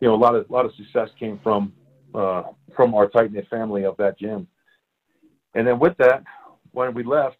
[0.00, 1.72] you know a lot of a lot of success came from
[2.14, 4.46] uh, from our tight knit family of that gym.
[5.54, 6.22] And then with that,
[6.70, 7.36] when we left,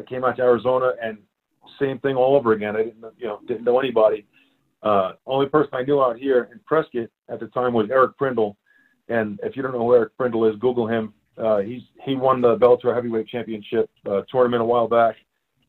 [0.00, 1.18] I came out to Arizona and
[1.78, 2.76] same thing all over again.
[2.76, 4.26] I didn't you know didn't know anybody.
[4.82, 8.56] Uh, only person I knew out here in Prescott at the time was Eric Prindle.
[9.08, 11.12] And if you don't know who Eric Prindle is, Google him.
[11.36, 15.16] Uh, he's he won the Bellator heavyweight championship uh, tournament a while back.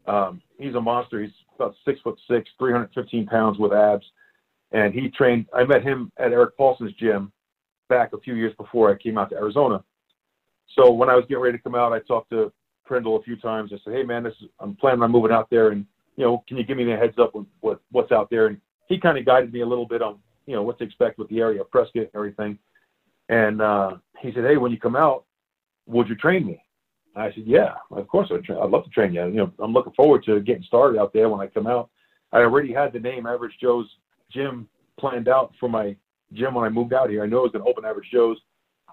[0.08, 1.22] Um, he's a monster.
[1.22, 4.06] He's about six foot six, 315 pounds with abs,
[4.72, 5.46] and he trained.
[5.54, 7.32] I met him at Erik Paulson's gym
[7.90, 9.84] back a few years before I came out to Arizona.
[10.76, 12.52] So when I was getting ready to come out, I talked to
[12.86, 13.72] Prindle a few times.
[13.74, 15.86] I said, "Hey, man, this is, I'm planning on moving out there, and
[16.18, 18.60] you know, can you give me a heads up with what what's out there?" And
[18.88, 21.30] he kind of guided me a little bit on you know what to expect with
[21.30, 22.58] the area of Prescott and everything.
[23.30, 25.26] And uh, he said, "Hey, when you come out,
[25.88, 26.64] would you train me?"
[27.16, 29.26] I said, "Yeah, of course I'd, tra- I'd love to train you.
[29.26, 31.90] You know, I'm looking forward to getting started out there when I come out.
[32.32, 33.90] I already had the name Average Joe's
[34.32, 34.68] Gym
[35.00, 35.96] planned out for my
[36.34, 37.24] gym when I moved out here.
[37.24, 38.38] I know it was going to open Average Joe's,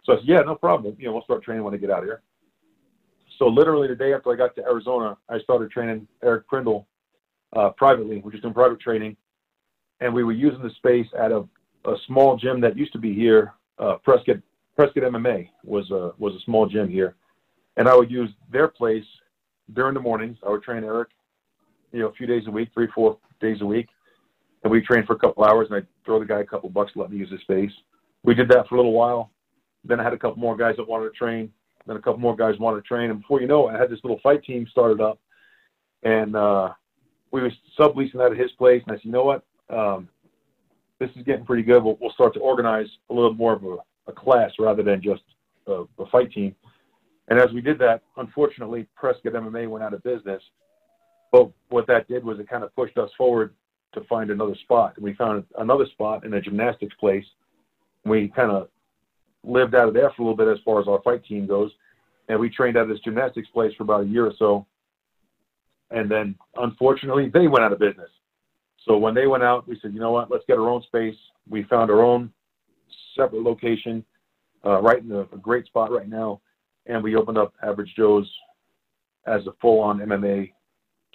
[0.05, 0.96] so I said, "Yeah, no problem.
[0.98, 2.22] You know, we'll start training when I get out here."
[3.38, 6.87] So literally the day after I got to Arizona, I started training Eric Prindle
[7.55, 8.18] uh, privately.
[8.18, 9.16] We're just doing private training,
[10.01, 11.44] and we were using the space at a,
[11.85, 13.55] a small gym that used to be here.
[13.79, 14.38] Uh, Prescott
[14.77, 17.14] Prescott MMA was a was a small gym here,
[17.77, 19.05] and I would use their place
[19.72, 20.37] during the mornings.
[20.44, 21.11] I would train Eric,
[21.92, 23.88] you know, a few days a week, three four days a week,
[24.64, 26.92] and we trained for a couple hours, and I'd throw the guy a couple bucks
[26.94, 27.72] to let me use his space.
[28.24, 29.31] We did that for a little while.
[29.85, 31.53] Then I had a couple more guys that wanted to train.
[31.88, 33.90] Then a couple more guys wanted to train, and before you know it, I had
[33.90, 35.18] this little fight team started up,
[36.03, 36.68] and uh,
[37.33, 40.09] we were subleasing that at his place, and I said, you know what, um,
[41.01, 41.83] this is getting pretty good.
[41.83, 45.22] We'll, we'll start to organize a little more of a, a class rather than just
[45.66, 46.55] a, a fight team.
[47.29, 50.42] And as we did that, unfortunately, Prescott MMA went out of business.
[51.31, 53.55] But what that did was it kind of pushed us forward
[53.94, 54.94] to find another spot.
[54.96, 57.24] And we found another spot in a gymnastics place.
[58.05, 58.68] We kind of
[59.44, 61.70] lived out of there for a little bit as far as our fight team goes.
[62.29, 64.66] And we trained at this gymnastics place for about a year or so
[65.90, 68.11] and then unfortunately they went out of business.
[68.85, 71.16] So when they went out, we said, you know what, let's get our own space.
[71.48, 72.33] We found our own
[73.16, 74.05] separate location,
[74.64, 76.40] uh, right in a, a great spot right now,
[76.87, 78.31] and we opened up Average Joe's
[79.27, 80.53] as a full-on MMA,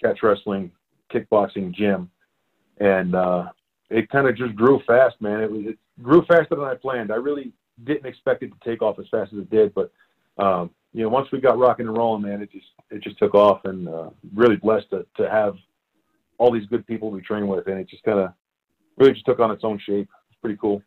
[0.02, 0.72] catch wrestling,
[1.12, 2.10] kickboxing gym,
[2.80, 3.46] and uh,
[3.90, 5.42] it kind of just grew fast, man.
[5.42, 7.12] It, was, it grew faster than I planned.
[7.12, 9.92] I really didn't expect it to take off as fast as it did, but
[10.38, 13.34] um, you know, once we got rocking and rolling, man, it just it just took
[13.34, 15.56] off, and uh, really blessed to to have
[16.38, 18.34] all these good people we train with, and it just kind of
[18.98, 20.10] really just took on its own shape.
[20.30, 20.82] It's pretty cool.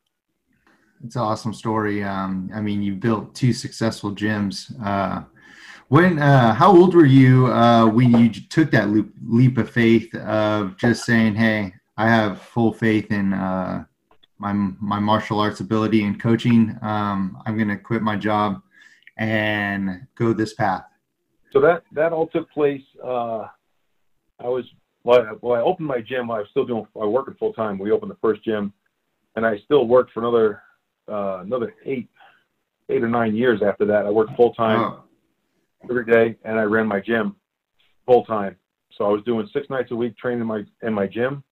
[1.04, 2.02] It's an awesome story.
[2.02, 4.72] Um, I mean, you built two successful gyms.
[4.82, 5.24] Uh,
[5.88, 10.12] when, uh, how old were you uh, when you took that leap, leap of faith
[10.14, 13.84] of just saying, "Hey, I have full faith in uh,
[14.38, 16.76] my my martial arts ability and coaching.
[16.82, 18.62] Um, I'm going to quit my job
[19.16, 20.84] and go this path?
[21.52, 22.82] So that that all took place.
[23.02, 23.46] Uh,
[24.38, 24.64] I was
[25.04, 25.58] well I, well.
[25.58, 26.30] I opened my gym.
[26.30, 26.86] I was still doing.
[27.00, 27.78] I working full time.
[27.78, 28.72] We opened the first gym,
[29.36, 30.62] and I still worked for another
[31.08, 32.08] uh, another eight
[32.88, 34.06] eight or nine years after that.
[34.06, 35.04] I worked full time oh.
[35.88, 37.36] every day, and I ran my gym
[38.04, 38.56] full time.
[38.98, 41.42] So I was doing six nights a week training in my in my gym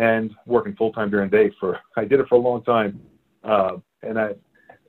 [0.00, 1.54] and working full time during the day.
[1.60, 3.00] For I did it for a long time,
[3.44, 4.30] uh, and I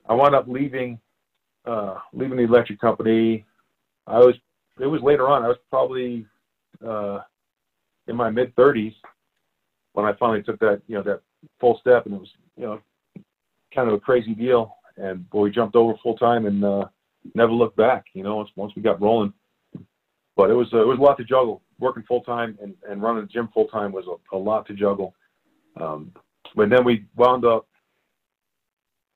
[0.08, 0.98] I wound up leaving
[1.66, 3.44] uh, leaving the electric company.
[4.06, 4.34] I was
[4.80, 5.42] it was later on.
[5.42, 6.26] I was probably
[6.84, 7.20] uh,
[8.08, 8.94] in my mid 30s
[9.92, 11.20] when I finally took that you know that
[11.60, 12.80] full step, and it was you know
[13.74, 14.76] kind of a crazy deal.
[14.96, 16.86] And boy, we jumped over full time and uh,
[17.34, 18.06] never looked back.
[18.14, 19.34] You know, once once we got rolling.
[20.36, 21.62] But it was uh, it was a lot to juggle.
[21.78, 24.74] Working full time and, and running the gym full time was a, a lot to
[24.74, 25.14] juggle.
[25.80, 26.12] Um,
[26.54, 27.66] but then we wound up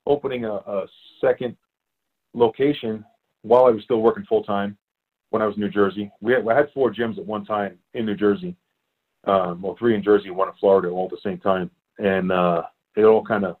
[0.05, 0.85] opening a, a
[1.21, 1.55] second
[2.33, 3.05] location
[3.41, 4.77] while I was still working full time
[5.29, 6.11] when I was in New Jersey.
[6.21, 8.55] We had, I had four gyms at one time in New Jersey.
[9.25, 12.63] Um, well, three in Jersey, one in Florida, all at the same time, and uh,
[12.95, 13.57] it all kind of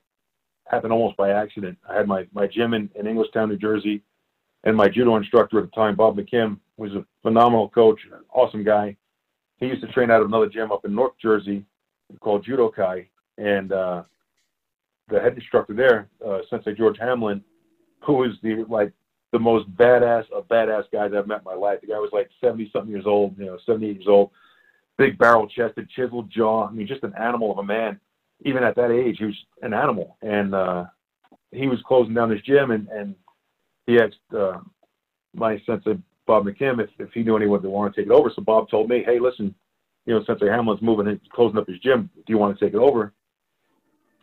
[0.65, 1.77] happened almost by accident.
[1.89, 4.01] I had my my gym in, in Englishtown, New Jersey,
[4.63, 8.63] and my judo instructor at the time, Bob McKim, was a phenomenal coach, an awesome
[8.63, 8.95] guy.
[9.59, 11.65] He used to train out of another gym up in North Jersey
[12.19, 14.03] called Judo Kai, and uh,
[15.09, 17.43] the head instructor there, uh, Sensei George Hamlin,
[18.05, 18.91] who is the like
[19.31, 21.81] the most badass of badass guys I've met in my life.
[21.81, 24.31] The guy was like 70 something years old, you know, 78 years old,
[24.97, 26.67] big barrel chested, chiseled jaw.
[26.67, 27.99] I mean, just an animal of a man.
[28.45, 30.17] Even at that age, he was an animal.
[30.21, 30.85] And uh,
[31.51, 33.15] he was closing down his gym, and and
[33.87, 34.59] he asked uh,
[35.33, 35.97] my sensei
[36.27, 38.31] Bob McKim if if he knew anyone that wanted to take it over.
[38.35, 39.55] So Bob told me, hey, listen,
[40.05, 42.09] you know, Sensei Hamlin's moving, and closing up his gym.
[42.15, 43.13] Do you want to take it over?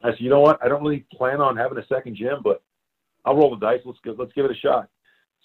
[0.05, 0.63] I said, you know what?
[0.63, 2.63] I don't really plan on having a second gym, but
[3.25, 3.81] I'll roll the dice.
[3.85, 4.89] Let's give, let's give it a shot.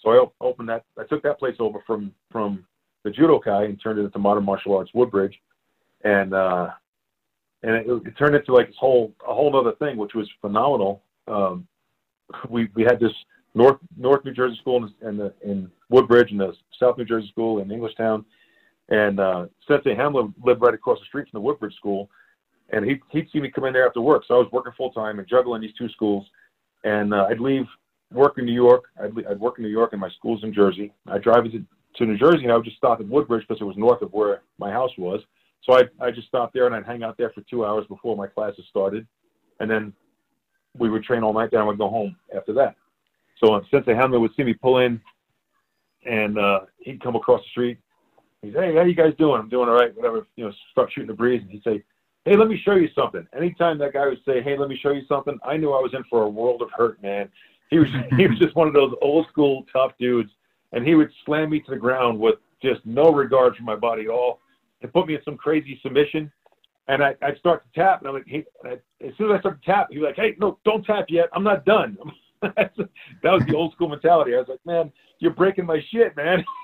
[0.02, 0.84] So I opened that.
[0.98, 2.64] I took that place over from from
[3.04, 5.34] the Judo judokai and turned it into modern martial arts Woodbridge,
[6.04, 6.68] and uh,
[7.62, 11.02] and it, it turned into like this whole a whole other thing, which was phenomenal.
[11.26, 11.66] Um,
[12.48, 13.12] we we had this
[13.54, 17.28] North North New Jersey school in in, the, in Woodbridge and the South New Jersey
[17.28, 18.24] school in Englishtown,
[18.88, 22.10] and uh, Sensei Hamlin lived right across the street from the Woodbridge school,
[22.70, 24.24] and he he'd see me come in there after work.
[24.26, 26.26] So I was working full time and juggling these two schools
[26.84, 27.66] and uh, I'd leave
[28.12, 28.84] work in New York.
[29.02, 30.92] I'd, I'd work in New York, and my school's in Jersey.
[31.06, 31.64] I'd drive into
[31.96, 34.12] to New Jersey, and I would just stop at Woodbridge because it was north of
[34.12, 35.20] where my house was.
[35.64, 38.16] So I I just stopped there and I'd hang out there for two hours before
[38.16, 39.06] my classes started,
[39.58, 39.92] and then
[40.78, 41.50] we would train all night.
[41.50, 42.76] Then I would go home after that.
[43.42, 45.00] So Sensei Hamlet would see me pull in,
[46.04, 47.78] and uh, he'd come across the street.
[48.42, 49.40] He'd say, "Hey, how you guys doing?
[49.40, 49.96] I'm doing all right.
[49.96, 50.26] Whatever.
[50.36, 51.82] You know, start shooting the breeze." And he'd say,
[52.24, 54.92] "Hey, let me show you something." Anytime that guy would say, "Hey, let me show
[54.92, 57.28] you something," I knew I was in for a world of hurt, man.
[57.70, 60.30] He was he was just one of those old school tough dudes,
[60.72, 64.02] and he would slam me to the ground with just no regard for my body
[64.02, 64.40] at all,
[64.82, 66.30] and put me in some crazy submission.
[66.88, 69.62] And I, I'd start to tap, and I'm like, he, as soon as I start
[69.62, 71.28] to tap, he'd be like, "Hey, no, don't tap yet.
[71.32, 71.96] I'm not done."
[72.42, 72.72] that
[73.22, 74.34] was the old school mentality.
[74.34, 76.44] I was like, "Man, you're breaking my shit, man."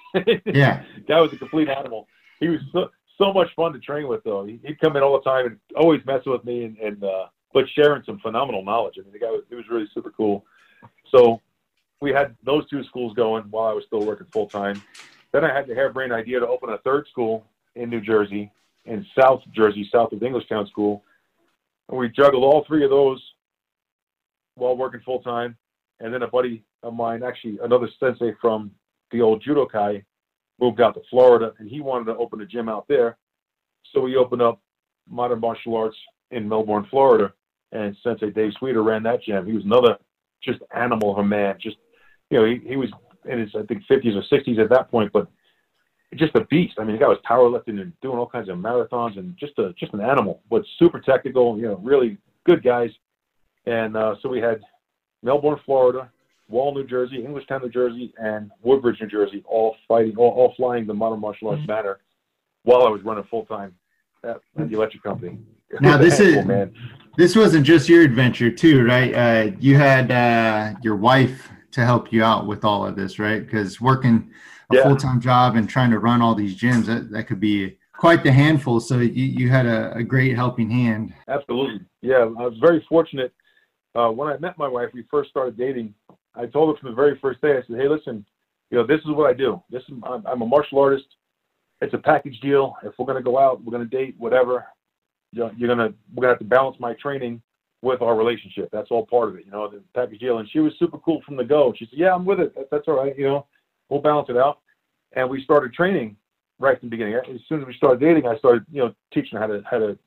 [0.46, 0.82] Yeah.
[1.08, 2.08] that was a complete animal.
[2.40, 4.46] He was so, so much fun to train with, though.
[4.46, 7.66] He'd come in all the time and always messing with me, and, and uh, but
[7.68, 8.94] sharing some phenomenal knowledge.
[8.98, 10.46] I mean, the guy was, it was really super cool.
[11.10, 11.42] So
[12.00, 14.82] we had those two schools going while I was still working full time.
[15.32, 18.50] Then I had the harebrained idea to open a third school in New Jersey,
[18.86, 21.02] in South Jersey, south of the Englishtown School.
[21.88, 23.22] And we juggled all three of those
[24.54, 25.56] while working full time.
[26.00, 28.70] And then a buddy of mine, actually another sensei from
[29.10, 30.04] the old judokai,
[30.60, 33.16] moved out to Florida and he wanted to open a gym out there.
[33.92, 34.60] So we opened up
[35.08, 35.96] modern martial arts
[36.30, 37.32] in Melbourne, Florida.
[37.72, 39.46] And Sensei Dave Sweeter ran that gym.
[39.46, 39.98] He was another
[40.42, 41.56] just animal of a man.
[41.60, 41.76] Just,
[42.30, 42.90] you know, he, he was
[43.24, 45.28] in his, I think, 50s or 60s at that point, but
[46.14, 46.74] just a beast.
[46.78, 49.72] I mean, the guy was powerlifting and doing all kinds of marathons and just a
[49.78, 51.58] just an animal, but super technical.
[51.58, 52.90] You know, really good guys.
[53.66, 54.60] And uh, so we had
[55.22, 56.10] Melbourne, Florida,
[56.48, 60.86] Wall, New Jersey, Englishtown, New Jersey, and Woodbridge, New Jersey, all fighting, all, all flying
[60.86, 62.70] the modern martial arts banner mm-hmm.
[62.70, 63.74] while I was running full time
[64.22, 65.38] at, at, the electric company.
[65.80, 66.72] Now this is man.
[67.16, 69.12] this wasn't just your adventure too, right?
[69.14, 73.44] Uh, you had uh, your wife to help you out with all of this, right?
[73.44, 74.30] Because working
[74.70, 74.82] a yeah.
[74.84, 78.22] full time job and trying to run all these gyms that, that could be quite
[78.22, 78.80] the handful.
[78.80, 81.12] So you, you had a, a great helping hand.
[81.28, 82.18] Absolutely, yeah.
[82.38, 83.32] I was very fortunate.
[83.96, 85.94] Uh, when I met my wife, we first started dating.
[86.34, 87.52] I told her from the very first day.
[87.52, 88.26] I said, "Hey, listen,
[88.70, 89.62] you know, this is what I do.
[89.70, 91.06] This is I'm, I'm a martial artist.
[91.80, 92.76] It's a package deal.
[92.82, 94.66] If we're gonna go out, we're gonna date, whatever.
[95.32, 97.40] You know, you're gonna we're gonna have to balance my training
[97.80, 98.68] with our relationship.
[98.70, 100.38] That's all part of it, you know, the package deal.
[100.38, 101.72] And she was super cool from the go.
[101.78, 102.54] She said, "Yeah, I'm with it.
[102.54, 103.16] That, that's all right.
[103.16, 103.46] You know,
[103.88, 104.60] we'll balance it out."
[105.12, 106.16] And we started training
[106.58, 107.14] right from the beginning.
[107.14, 109.78] As soon as we started dating, I started, you know, teaching her how to how
[109.78, 109.98] to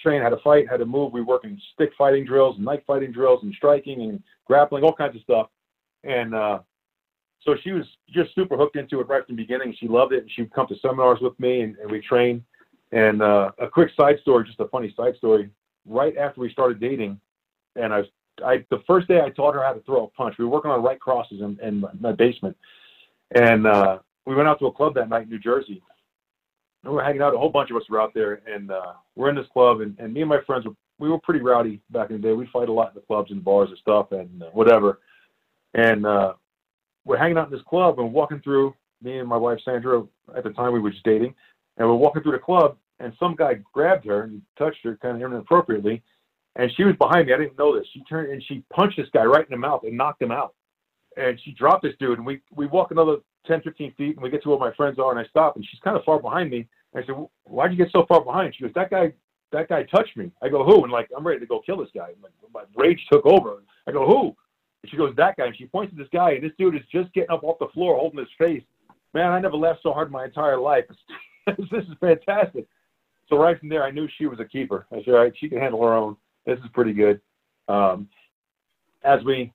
[0.00, 1.12] train, how to fight, how to move.
[1.12, 4.92] We work in stick fighting drills and knife fighting drills and striking and grappling, all
[4.92, 5.48] kinds of stuff.
[6.04, 6.60] And uh,
[7.40, 9.74] so she was just super hooked into it right from the beginning.
[9.78, 12.42] She loved it, and she would come to seminars with me, and, and we trained.
[12.92, 15.50] And uh, a quick side story, just a funny side story.
[15.86, 17.20] Right after we started dating,
[17.76, 18.06] and I was,
[18.44, 20.36] I the first day I taught her how to throw a punch.
[20.38, 22.56] We were working on right crosses in, in my basement,
[23.34, 25.82] and uh, we went out to a club that night in New Jersey,
[26.84, 27.34] we are hanging out.
[27.34, 29.80] A whole bunch of us were out there, and uh, we're in this club.
[29.80, 32.32] And, and me and my friends were we were pretty rowdy back in the day.
[32.32, 35.00] We'd fight a lot in the clubs and bars and stuff and uh, whatever.
[35.74, 36.34] And uh,
[37.04, 38.74] we're hanging out in this club and walking through.
[39.00, 40.02] Me and my wife Sandra
[40.36, 41.32] at the time we were just dating,
[41.76, 45.22] and we're walking through the club, and some guy grabbed her and touched her kind
[45.22, 46.02] of inappropriately,
[46.56, 47.32] and she was behind me.
[47.32, 47.86] I didn't know this.
[47.92, 50.54] She turned and she punched this guy right in the mouth and knocked him out.
[51.16, 54.30] And she dropped this dude, and we we walk another 10, 15 feet, and we
[54.30, 56.50] get to where my friends are, and I stop, and she's kind of far behind
[56.50, 56.68] me.
[56.94, 59.12] I said, "Why'd you get so far behind?" She goes, "That guy,
[59.50, 61.90] that guy touched me." I go, "Who?" And like, I'm ready to go kill this
[61.94, 62.10] guy.
[62.22, 63.62] My, my rage took over.
[63.86, 64.36] I go, "Who?"
[64.82, 66.82] And she goes, "That guy." And she points to this guy, and this dude is
[66.92, 68.62] just getting up off the floor, holding his face.
[69.14, 70.84] Man, I never laughed so hard in my entire life.
[71.46, 72.66] this is fantastic.
[73.28, 74.86] So right from there, I knew she was a keeper.
[74.92, 76.16] I said, "All right, she can handle her own.
[76.46, 77.20] This is pretty good."
[77.68, 78.08] Um,
[79.04, 79.52] as we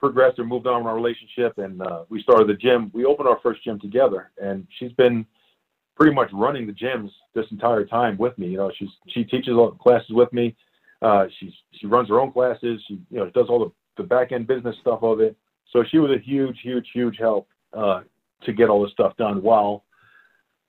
[0.00, 2.90] progressed or moved on in our relationship, and uh, we started the gym.
[2.94, 5.26] We opened our first gym together, and she's been
[5.94, 8.48] pretty much running the gyms this entire time with me.
[8.48, 10.56] You know, she's she teaches all the classes with me.
[11.02, 12.82] Uh, she's she runs her own classes.
[12.88, 15.36] She you know does all the the back end business stuff of it.
[15.72, 18.00] So she was a huge, huge, huge help uh,
[18.42, 19.84] to get all this stuff done while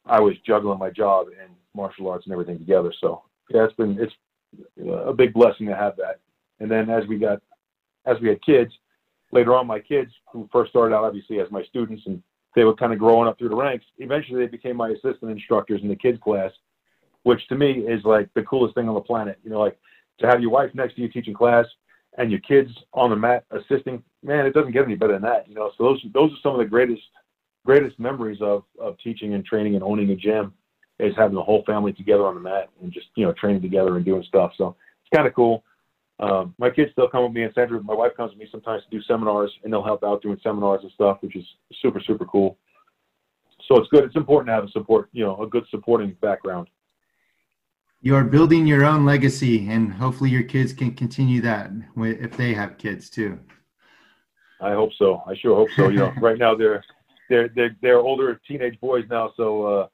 [0.06, 2.94] I was juggling my job and martial arts and everything together.
[3.00, 4.14] So yeah, it's been it's
[5.08, 6.20] a big blessing to have that.
[6.60, 7.42] And then as we got
[8.06, 8.72] as we had kids,
[9.32, 12.22] later on, my kids who first started out obviously as my students and
[12.56, 13.86] they were kind of growing up through the ranks.
[14.00, 16.52] Eventually, they became my assistant instructors in the kids class,
[17.24, 19.40] which to me is like the coolest thing on the planet.
[19.44, 19.80] You know, like
[20.20, 21.66] to have your wife next to you teaching class
[22.18, 24.04] and your kids on the mat assisting.
[24.24, 25.48] Man, it doesn't get any better than that.
[25.48, 27.02] You know, so those those are some of the greatest
[27.66, 30.54] greatest memories of of teaching and training and owning a gym
[31.00, 33.96] is having the whole family together on the mat and just you know training together
[33.96, 34.52] and doing stuff.
[34.58, 35.64] So it's kind of cool.
[36.22, 37.82] Um, my kids still come with me and Sandra.
[37.82, 40.82] My wife comes with me sometimes to do seminars, and they'll help out doing seminars
[40.84, 41.46] and stuff, which is
[41.82, 42.58] super super cool.
[43.68, 44.04] so it's good.
[44.04, 46.68] It's important to have a support, you know, a good supporting background.
[48.04, 52.78] You're building your own legacy, and hopefully your kids can continue that if they have
[52.78, 53.40] kids too.
[54.60, 55.24] I hope so.
[55.28, 55.90] I sure hope so.
[55.90, 56.84] You know, right now they're
[57.30, 59.88] they're they're they're older teenage boys now, so uh,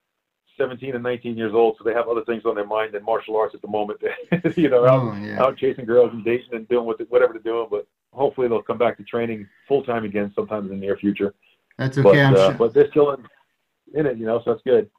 [0.57, 3.37] 17 and 19 years old, so they have other things on their mind than martial
[3.37, 3.99] arts at the moment.
[4.55, 5.41] you know, out, oh, yeah.
[5.41, 7.67] out chasing girls and dating and doing what, whatever they're doing.
[7.69, 11.33] But hopefully they'll come back to training full time again sometime in the near future.
[11.77, 12.09] That's okay.
[12.09, 12.53] But, uh, sure.
[12.57, 13.23] but they're still in,
[13.93, 14.89] in it, you know, so that's good.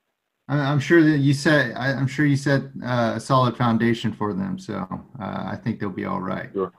[0.48, 1.76] I'm sure that you set.
[1.76, 4.76] I'm sure you set uh, a solid foundation for them, so
[5.20, 6.48] uh, I think they'll be all right.
[6.54, 6.72] Sure.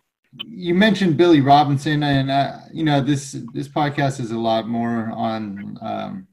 [0.47, 5.11] You mentioned Billy Robinson, and uh, you know this this podcast is a lot more
[5.11, 6.27] on um,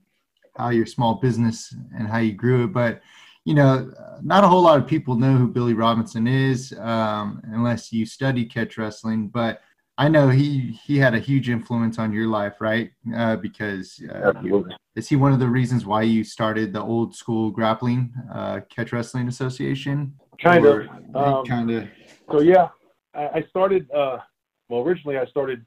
[0.57, 2.72] how your small business and how you grew it.
[2.72, 3.02] But
[3.44, 3.92] you know,
[4.22, 8.44] not a whole lot of people know who Billy Robinson is um, unless you study
[8.44, 9.28] catch wrestling.
[9.28, 9.61] But
[9.98, 12.90] I know he he had a huge influence on your life, right?
[13.14, 14.32] Uh, because uh,
[14.94, 18.92] is he one of the reasons why you started the old school grappling uh, catch
[18.92, 20.14] wrestling association?
[20.42, 21.88] Kind of, um, kind of.
[22.30, 22.68] So yeah,
[23.14, 23.90] I, I started.
[23.90, 24.18] Uh,
[24.68, 25.64] well, originally I started.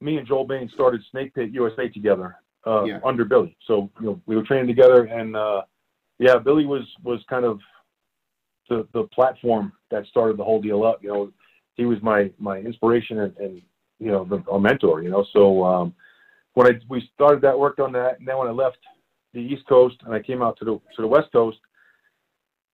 [0.00, 2.36] Me and Joel Bane started Snake Pit USA together,
[2.66, 2.98] uh, yeah.
[3.04, 3.56] under Billy.
[3.66, 5.62] So you know we were training together, and uh,
[6.18, 7.60] yeah, Billy was was kind of
[8.68, 11.02] the the platform that started the whole deal up.
[11.02, 11.32] You know,
[11.74, 13.62] he was my my inspiration and, and
[13.98, 15.02] you know the, a mentor.
[15.02, 15.94] You know, so um,
[16.54, 18.78] when I we started that, worked on that, and then when I left
[19.32, 21.58] the East Coast and I came out to the to the West Coast,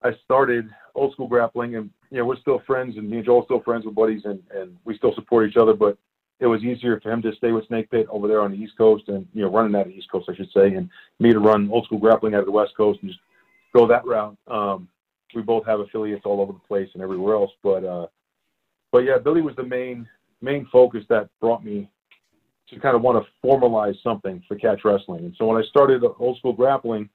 [0.02, 3.44] I started old school grappling, and you know we're still friends, and me and Joel
[3.44, 5.98] still friends with buddies, and and we still support each other, but
[6.40, 8.76] it was easier for him to stay with Snake Pit over there on the East
[8.78, 10.88] Coast and, you know, running out of the East Coast, I should say, and
[11.18, 13.20] me to run old school grappling out of the West Coast and just
[13.74, 14.36] go that route.
[14.48, 14.88] Um,
[15.34, 17.50] we both have affiliates all over the place and everywhere else.
[17.62, 18.06] But, uh,
[18.90, 20.08] but yeah, Billy was the main,
[20.40, 21.90] main focus that brought me
[22.70, 25.26] to kind of want to formalize something for catch wrestling.
[25.26, 27.10] And so when I started old school grappling,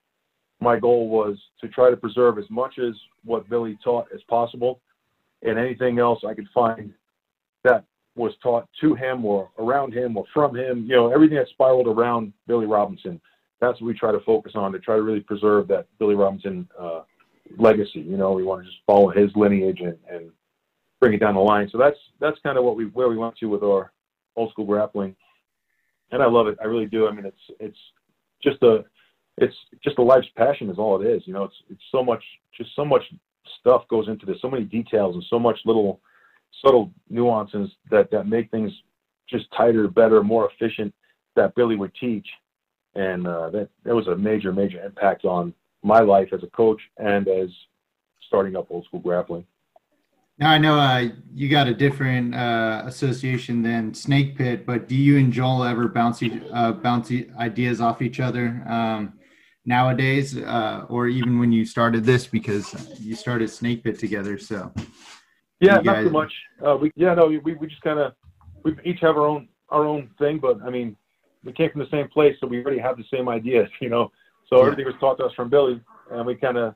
[0.61, 4.81] my goal was to try to preserve as much as what Billy taught as possible
[5.41, 6.93] and anything else I could find
[7.63, 7.85] that
[8.15, 11.87] was taught to him or around him or from him, you know, everything that spiraled
[11.87, 13.19] around Billy Robinson.
[13.59, 16.67] That's what we try to focus on to try to really preserve that Billy Robinson
[16.79, 17.01] uh,
[17.57, 17.99] legacy.
[17.99, 20.31] You know, we want to just follow his lineage and, and
[20.99, 21.69] bring it down the line.
[21.71, 23.91] So that's that's kind of what we where we went to with our
[24.35, 25.15] old school grappling,
[26.11, 26.57] and I love it.
[26.61, 27.07] I really do.
[27.07, 27.77] I mean, it's it's
[28.43, 28.83] just a
[29.37, 31.23] it's just a life's passion is all it is.
[31.25, 32.23] You know, it's it's so much
[32.57, 33.03] just so much
[33.59, 35.99] stuff goes into this, so many details and so much little
[36.63, 38.71] subtle nuances that that make things
[39.29, 40.93] just tighter, better, more efficient
[41.35, 42.27] that Billy would teach,
[42.95, 46.81] and uh, that that was a major major impact on my life as a coach
[46.97, 47.49] and as
[48.27, 49.45] starting up old school grappling.
[50.37, 54.95] Now I know uh, you got a different uh, association than Snake Pit, but do
[54.95, 56.73] you and Joel ever bounce uh,
[57.39, 59.13] ideas off each other um,
[59.63, 64.37] nowadays, uh, or even when you started this because you started Snake Pit together?
[64.37, 64.73] So
[65.59, 66.31] yeah, not too much.
[66.65, 68.13] Uh, we yeah no we we just kind of
[68.63, 70.95] we each have our own our own thing, but I mean
[71.43, 74.11] we came from the same place, so we already have the same ideas, you know.
[74.49, 74.63] So yeah.
[74.71, 75.81] everything was taught to us from Billy,
[76.11, 76.75] and we kind of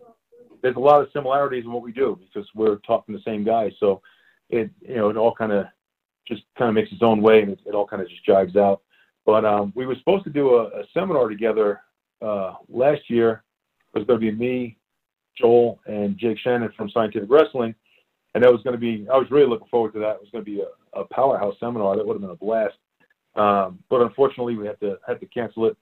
[0.62, 3.44] there's a lot of similarities in what we do because we're taught from the same
[3.44, 3.72] guy.
[3.80, 4.02] So
[4.50, 5.66] it you know it all kind of
[6.28, 8.56] just kind of makes its own way, and it, it all kind of just jives
[8.56, 8.82] out.
[9.26, 11.82] But um, we were supposed to do a, a seminar together
[12.22, 13.44] uh, last year.
[13.94, 14.78] It was going to be me,
[15.38, 17.76] Joel, and Jake Shannon from Scientific Wrestling
[18.34, 20.16] and that was going to be I was really looking forward to that.
[20.16, 21.96] It was going to be a, a powerhouse seminar.
[21.96, 22.76] That would have been a blast.
[23.36, 25.78] Um, but unfortunately, we had to had to cancel it.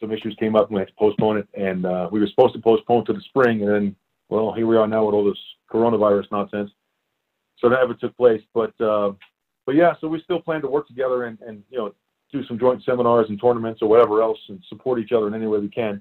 [0.00, 1.48] Some issues came up, and we had to postpone it.
[1.54, 3.96] And uh, we were supposed to postpone to the spring, and then
[4.28, 5.38] well, here we are now with all this
[5.70, 6.70] coronavirus nonsense.
[7.58, 8.42] So that never took place.
[8.54, 9.12] But uh,
[9.66, 11.94] but yeah, so we still plan to work together and and you know
[12.32, 15.46] do some joint seminars and tournaments or whatever else, and support each other in any
[15.46, 16.00] way we can.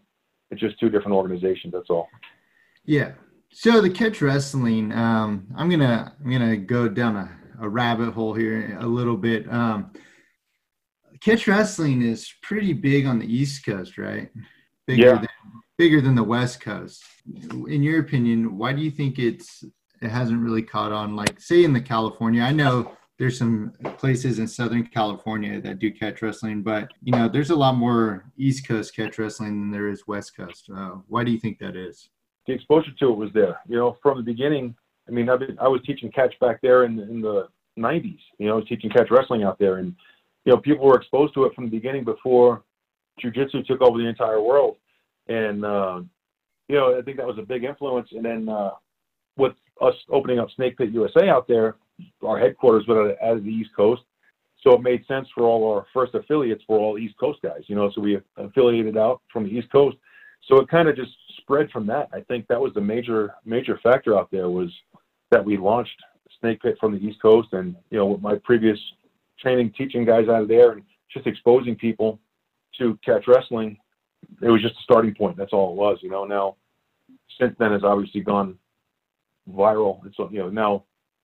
[0.52, 1.74] It's just two different organizations.
[1.74, 2.08] That's all.
[2.86, 3.12] Yeah,
[3.52, 7.30] so the catch wrestling, um, I'm gonna I'm gonna go down a,
[7.62, 9.52] a rabbit hole here a little bit.
[9.52, 9.92] Um,
[11.22, 14.30] catch wrestling is pretty big on the East Coast, right?
[14.88, 15.16] Bigger yeah.
[15.16, 15.28] than
[15.78, 17.04] bigger than the West Coast.
[17.68, 19.64] In your opinion, why do you think it's
[20.02, 21.16] it hasn't really caught on?
[21.16, 25.92] Like, say in the California, I know there's some places in Southern California that do
[25.92, 29.88] catch wrestling, but you know, there's a lot more East Coast catch wrestling than there
[29.88, 30.70] is West Coast.
[30.74, 32.10] Uh, why do you think that is?
[32.50, 33.60] The exposure to it was there.
[33.68, 34.76] You know, from the beginning.
[35.08, 37.48] I mean, I've been, I was teaching catch back there in the, in the
[37.78, 38.20] 90s.
[38.38, 39.96] You know, I was teaching catch wrestling out there, and
[40.46, 42.64] you know, people were exposed to it from the beginning before
[43.24, 44.78] jujitsu took over the entire world.
[45.28, 46.02] And uh,
[46.68, 48.10] you know, I think that was a big influence.
[48.12, 48.72] And then uh,
[49.38, 51.76] with us opening up Snake Pit USA out there,
[52.24, 54.02] our headquarters was out of the East Coast.
[54.64, 57.76] So it made sense for all our first affiliates were all East Coast guys, you
[57.76, 57.92] know.
[57.94, 59.98] So we affiliated out from the East Coast,
[60.50, 62.10] so it kind of just spread from that.
[62.12, 64.70] I think that was the major major factor out there was
[65.32, 65.96] that we launched
[66.42, 68.80] Snake Pit from the East Coast, and you know, with my previous
[69.40, 70.84] training, teaching guys out of there, and
[71.14, 72.20] just exposing people
[72.78, 73.78] to catch wrestling,
[74.42, 75.38] it was just a starting point.
[75.38, 76.26] That's all it was, you know.
[76.26, 76.56] Now,
[77.40, 78.58] since then, has obviously gone
[79.52, 80.06] viral.
[80.06, 80.84] It's you know now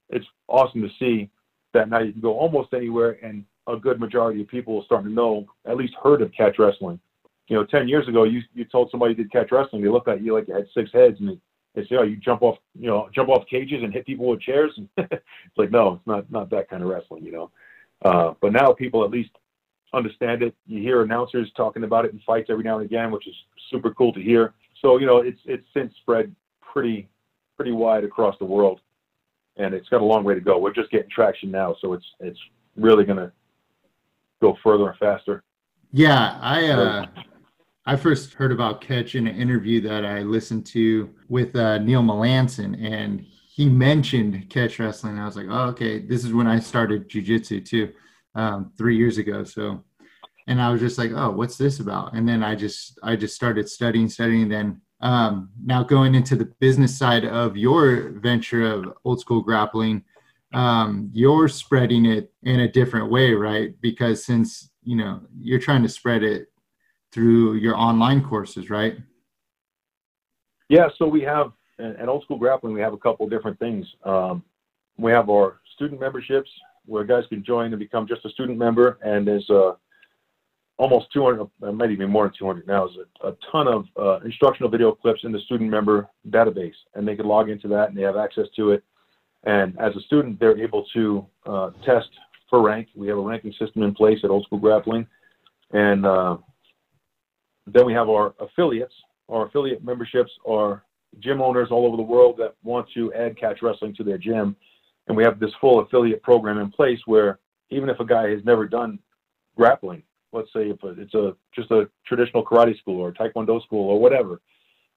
[0.09, 1.31] it's awesome to see
[1.73, 5.09] that now you can go almost anywhere, and a good majority of people are starting
[5.09, 6.99] to know, at least heard of catch wrestling.
[7.47, 10.07] You know, ten years ago, you you told somebody you did catch wrestling, they looked
[10.07, 11.39] at you like you had six heads, and
[11.75, 14.41] they say, "Oh, you jump off, you know, jump off cages and hit people with
[14.41, 15.23] chairs." it's
[15.57, 17.51] like, no, it's not not that kind of wrestling, you know.
[18.03, 19.31] Uh, but now people at least
[19.93, 20.55] understand it.
[20.65, 23.35] You hear announcers talking about it in fights every now and again, which is
[23.69, 24.53] super cool to hear.
[24.81, 27.07] So you know, it's it's since spread pretty
[27.55, 28.81] pretty wide across the world,
[29.57, 30.57] and it's got a long way to go.
[30.57, 32.39] We're just getting traction now, so it's it's
[32.75, 33.31] really going to
[34.41, 35.43] go further and faster.
[35.91, 37.05] Yeah, I uh,
[37.87, 42.01] I first heard about catch in an interview that I listened to with uh, Neil
[42.01, 45.19] Melanson, and he mentioned catch wrestling.
[45.19, 47.93] I was like, oh, okay, this is when I started jujitsu too,
[48.33, 49.43] um, three years ago.
[49.43, 49.83] So,
[50.47, 52.13] and I was just like, oh, what's this about?
[52.13, 54.49] And then I just I just started studying, studying.
[54.49, 60.03] Then um, now going into the business side of your venture of old school grappling,
[60.55, 63.79] um, you're spreading it in a different way, right?
[63.79, 66.47] Because since you know you're trying to spread it
[67.15, 68.97] through your online courses, right?
[70.67, 70.89] Yeah.
[70.97, 73.85] So we have at Old School Grappling, we have a couple different things.
[74.03, 74.43] Um,
[74.97, 76.49] we have our student memberships
[76.85, 79.71] where guys can join and become just a student member, and there's uh,
[80.77, 82.91] almost 200, uh, maybe even more than 200 now, is
[83.23, 87.15] a, a ton of uh, instructional video clips in the student member database, and they
[87.15, 88.83] can log into that and they have access to it.
[89.43, 92.09] And as a student, they're able to uh, test
[92.49, 92.89] for rank.
[92.93, 95.07] We have a ranking system in place at Old School Grappling,
[95.71, 96.37] and uh,
[97.65, 98.93] then we have our affiliates.
[99.29, 100.83] Our affiliate memberships are
[101.19, 104.55] gym owners all over the world that want to add catch wrestling to their gym,
[105.07, 107.39] and we have this full affiliate program in place where
[107.69, 108.99] even if a guy has never done
[109.55, 113.99] grappling, let's say if it's a just a traditional karate school or taekwondo school or
[113.99, 114.41] whatever,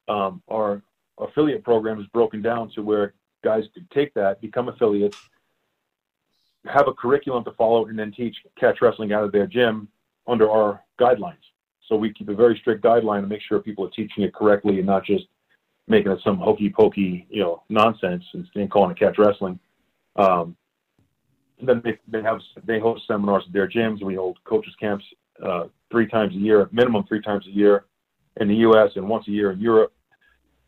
[0.08, 0.82] um, our
[1.18, 3.14] affiliate program is broken down to where
[3.44, 5.16] guys can take that, become affiliates,
[6.66, 9.88] have a curriculum to follow, and then teach catch wrestling out of their gym
[10.26, 11.36] under our guidelines.
[11.88, 14.78] So we keep a very strict guideline to make sure people are teaching it correctly
[14.78, 15.24] and not just
[15.86, 19.58] making it some hokey pokey, you know, nonsense and calling it catch wrestling.
[20.16, 20.56] Um,
[21.60, 24.02] then they, they have they host seminars at their gyms.
[24.02, 25.04] We hold coaches camps
[25.44, 27.86] uh, three times a year, minimum three times a year
[28.36, 28.90] in the U.S.
[28.96, 29.92] and once a year in Europe.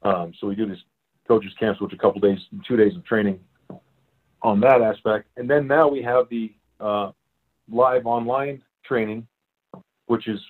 [0.03, 0.83] Um, so we do these
[1.29, 3.39] coaches camps, which are a couple days, two days of training
[4.43, 5.29] on that aspect.
[5.37, 7.13] And then now we have the uh,
[7.71, 9.27] live online training,
[10.07, 10.41] which is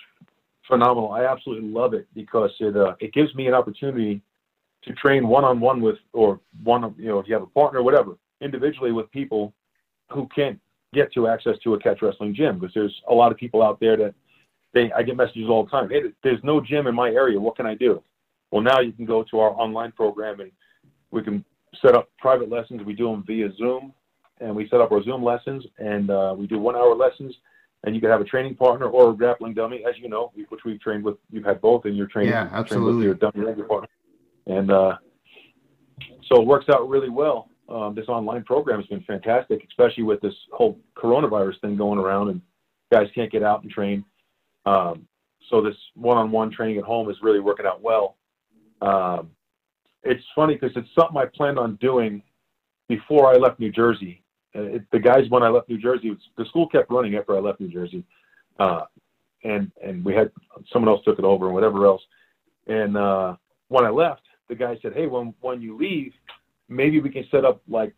[0.71, 1.11] phenomenal.
[1.11, 4.21] I absolutely love it because it uh, it gives me an opportunity
[4.83, 7.83] to train one on one with or one you know if you have a partner
[7.83, 9.53] whatever individually with people
[10.09, 10.59] who can't
[10.93, 13.79] get to access to a catch wrestling gym because there's a lot of people out
[13.79, 14.15] there that
[14.73, 15.89] they I get messages all the time.
[15.89, 17.39] Hey, there's no gym in my area.
[17.39, 18.01] What can I do?
[18.51, 20.51] Well, now you can go to our online program and
[21.11, 21.43] we can
[21.81, 22.81] set up private lessons.
[22.83, 23.93] We do them via Zoom,
[24.39, 27.35] and we set up our Zoom lessons, and uh, we do one-hour lessons.
[27.83, 30.61] And you can have a training partner or a grappling dummy, as you know, which
[30.65, 31.17] we've trained with.
[31.31, 32.31] You've had both in your training.
[32.31, 33.05] Yeah, absolutely.
[33.05, 33.89] Your dummy partner,
[34.45, 34.97] and uh,
[36.27, 40.19] so it works out really well um, this online program has been fantastic, especially with
[40.21, 42.41] this whole coronavirus thing going around and
[42.91, 44.03] guys can't get out and train.
[44.65, 45.07] Um,
[45.49, 48.17] so this one-on-one training at home is really working out well.
[48.81, 49.31] Um,
[50.03, 52.23] it's funny because it's something I planned on doing
[52.89, 54.23] before I left New Jersey.
[54.53, 57.39] It, the guys when I left New Jersey, was, the school kept running after I
[57.39, 58.03] left New Jersey,
[58.59, 58.81] uh,
[59.43, 60.31] and and we had
[60.71, 62.01] someone else took it over and whatever else.
[62.67, 63.35] And uh,
[63.69, 66.13] when I left, the guy said, "Hey, when when you leave,
[66.67, 67.93] maybe we can set up like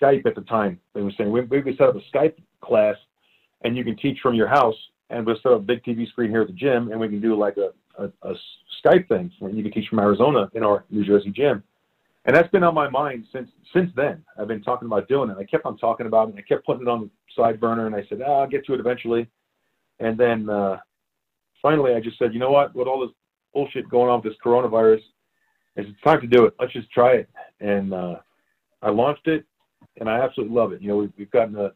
[0.00, 0.78] Skype at the time.
[0.94, 2.96] They were saying maybe we can set up a Skype class,
[3.62, 4.76] and you can teach from your house,
[5.10, 7.20] and we'll set up a big TV screen here at the gym, and we can
[7.20, 7.70] do like a,
[8.02, 8.34] a, a
[8.84, 9.32] Skype thing.
[9.38, 11.62] Where you can teach from Arizona in our New Jersey gym,
[12.26, 14.22] and that's been on my mind since since then.
[14.38, 15.36] I've been talking about doing it.
[15.38, 16.30] I kept on talking about it.
[16.32, 18.66] And I kept putting it on the side burner, and I said, oh, I'll get
[18.66, 19.28] to it eventually.
[20.00, 20.78] And then uh,
[21.62, 22.74] finally, I just said, you know what?
[22.74, 23.14] With all this
[23.54, 25.00] bullshit going on with this coronavirus,
[25.76, 26.54] it's time to do it.
[26.58, 27.30] Let's just try it.
[27.60, 28.16] And uh,
[28.82, 29.44] I launched it,
[30.00, 30.82] and I absolutely love it.
[30.82, 31.72] You know, we've, we've gotten to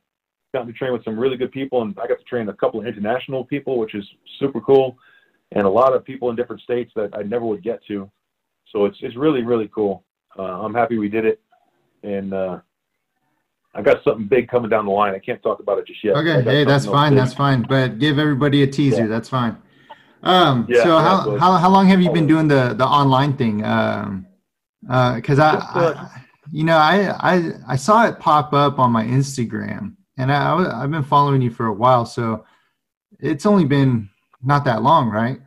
[0.52, 2.80] gotten to train with some really good people, and I got to train a couple
[2.80, 4.04] of international people, which is
[4.40, 4.98] super cool,
[5.52, 8.10] and a lot of people in different states that I never would get to.
[8.72, 10.04] So it's it's really really cool.
[10.38, 11.40] Uh, I'm happy we did it,
[12.02, 12.60] and uh,
[13.74, 15.14] I got something big coming down the line.
[15.14, 16.16] I can't talk about it just yet.
[16.16, 17.14] Okay, hey, that's fine.
[17.14, 17.62] That's fine.
[17.62, 19.02] But give everybody a teaser.
[19.02, 19.06] Yeah.
[19.06, 19.56] That's fine.
[20.22, 23.64] Um, yeah, so how, how, how long have you been doing the, the online thing?
[23.64, 24.26] Um,
[24.88, 26.22] uh, cause I, I,
[26.52, 30.90] you know, I, I, I saw it pop up on my Instagram and I, I've
[30.90, 32.04] been following you for a while.
[32.04, 32.44] So
[33.18, 34.10] it's only been
[34.42, 35.40] not that long, right?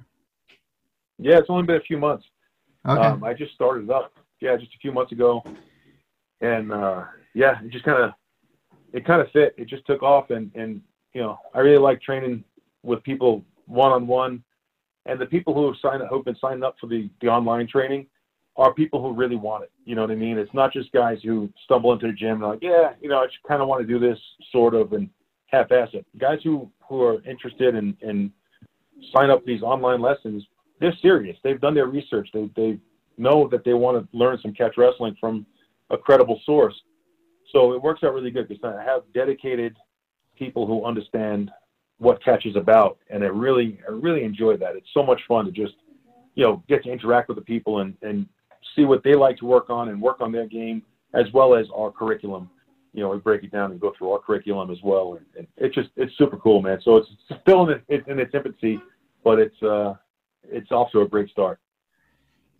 [1.19, 2.25] Yeah, it's only been a few months.
[2.87, 2.99] Okay.
[2.99, 4.11] Um, I just started up,
[4.43, 5.41] yeah, just a few months ago,
[6.41, 8.11] and uh, yeah, it just kind of
[8.91, 9.55] it kind of fit.
[9.57, 10.81] It just took off, and and
[11.13, 12.43] you know, I really like training
[12.83, 14.43] with people one on one,
[15.05, 17.67] and the people who have signed up, who've been signing up for the the online
[17.67, 18.05] training,
[18.57, 19.71] are people who really want it.
[19.85, 20.37] You know what I mean?
[20.37, 23.25] It's not just guys who stumble into the gym and like, yeah, you know, I
[23.27, 24.19] just kind of want to do this
[24.51, 25.09] sort of and
[25.47, 26.05] half-ass it.
[26.17, 28.29] Guys who who are interested in in
[29.15, 30.45] sign up these online lessons,
[30.81, 31.37] they're serious.
[31.43, 32.27] They've done their research.
[32.33, 32.79] They they
[33.17, 35.45] know that they want to learn some catch wrestling from
[35.89, 36.73] a credible source.
[37.51, 39.75] So it works out really good because I have dedicated
[40.37, 41.51] people who understand
[41.97, 44.75] what catch is about, and I really I really enjoy that.
[44.75, 45.75] It's so much fun to just
[46.35, 48.27] you know get to interact with the people and and
[48.75, 50.83] see what they like to work on and work on their game
[51.13, 52.49] as well as our curriculum.
[52.93, 55.47] You know, we break it down and go through our curriculum as well, and, and
[55.57, 56.79] it's just it's super cool, man.
[56.83, 57.09] So it's
[57.41, 58.79] still in, it, in its infancy,
[59.23, 59.95] but it's uh
[60.43, 61.59] it's also a great start.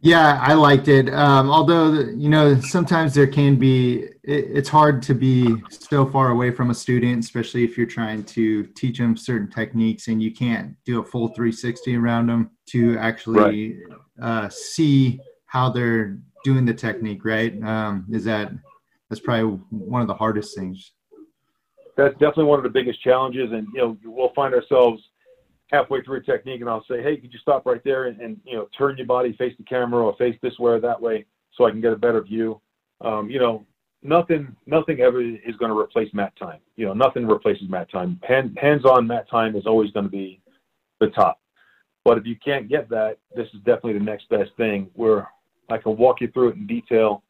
[0.03, 1.09] Yeah, I liked it.
[1.13, 6.31] Um, although you know sometimes there can be it, it's hard to be so far
[6.31, 10.33] away from a student, especially if you're trying to teach them certain techniques and you
[10.33, 13.75] can't do a full 360 around them to actually right.
[14.21, 17.23] uh, see how they're doing the technique.
[17.23, 17.63] Right?
[17.63, 18.51] Um, is that
[19.09, 20.91] that's probably one of the hardest things.
[21.95, 25.01] That's definitely one of the biggest challenges, and you know we'll find ourselves
[25.73, 28.39] halfway through a technique and I'll say, hey, could you stop right there and, and,
[28.45, 31.25] you know turn your body, face the camera, or face this way or that way,
[31.57, 32.61] so I can get a better view.
[33.01, 33.65] Um, you know,
[34.03, 36.59] nothing nothing ever is going to replace mat time.
[36.75, 38.19] You know, nothing replaces mat time.
[38.23, 40.39] Hand, hands-on mat time is always going to be
[40.99, 41.41] the top.
[42.05, 45.27] But if you can't get that, this is definitely the next best thing where
[45.69, 47.23] I can walk you through it in detail,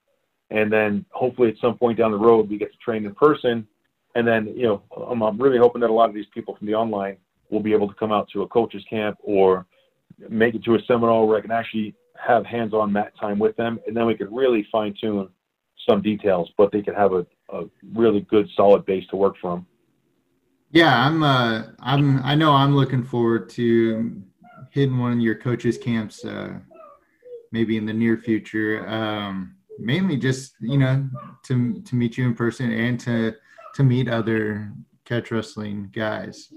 [0.50, 3.68] and then hopefully at some point down the road we get to train in person.
[4.16, 6.68] And then, you know, I'm, I'm really hoping that a lot of these people from
[6.68, 7.18] the online
[7.50, 9.66] will be able to come out to a coach's camp or
[10.30, 13.80] make it to a seminar where I can actually have hands-on mat time with them,
[13.88, 15.30] and then we could really fine-tune
[15.88, 19.66] some details, but they could have a, a really good, solid base to work from.
[20.72, 21.22] Yeah, I'm.
[21.22, 22.24] Uh, I'm.
[22.24, 24.24] I know I'm looking forward to
[24.72, 26.58] hitting one of your coaches' camps, uh,
[27.52, 28.88] maybe in the near future.
[28.88, 31.08] Um, mainly just you know
[31.44, 33.36] to to meet you in person and to
[33.76, 34.72] to meet other
[35.06, 36.52] catch wrestling guys.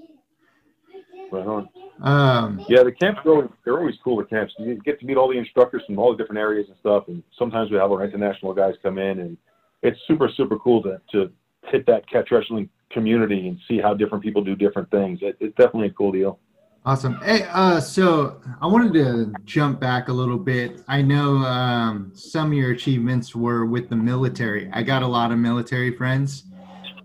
[1.33, 1.69] Right on.
[2.03, 4.17] Um, yeah, the camps are always, they're always cool.
[4.17, 6.77] The camps you get to meet all the instructors from all the different areas and
[6.79, 7.05] stuff.
[7.09, 9.37] And sometimes we have our international guys come in, and
[9.83, 11.33] it's super super cool to to
[11.65, 15.19] hit that catch wrestling community and see how different people do different things.
[15.23, 16.39] It, it's definitely a cool deal.
[16.85, 17.21] Awesome.
[17.21, 20.85] Hey, uh, so I wanted to jump back a little bit.
[20.87, 24.71] I know um, some of your achievements were with the military.
[24.73, 26.45] I got a lot of military friends.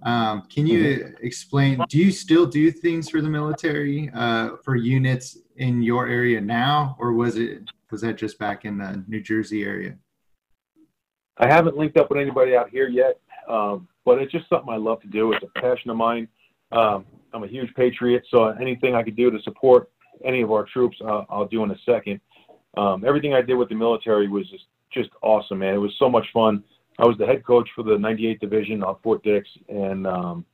[0.03, 1.25] Um, can you mm-hmm.
[1.25, 1.83] explain?
[1.87, 6.95] Do you still do things for the military uh, for units in your area now,
[6.99, 9.95] or was it was that just back in the New Jersey area?
[11.37, 14.77] I haven't linked up with anybody out here yet, um, but it's just something I
[14.77, 15.33] love to do.
[15.33, 16.27] It's a passion of mine.
[16.71, 19.89] Um, I'm a huge patriot, so anything I could do to support
[20.23, 22.19] any of our troops, uh, I'll do in a second.
[22.77, 25.73] Um, everything I did with the military was just just awesome, man.
[25.73, 26.63] It was so much fun.
[26.99, 30.45] I was the head coach for the 98th Division on Fort Dix, and um,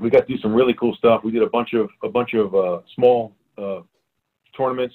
[0.00, 1.22] we got to do some really cool stuff.
[1.24, 3.80] We did a bunch of a bunch of uh, small uh,
[4.56, 4.94] tournaments,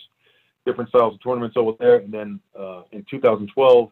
[0.65, 1.97] different styles of tournaments over there.
[1.97, 3.91] And then uh, in 2012,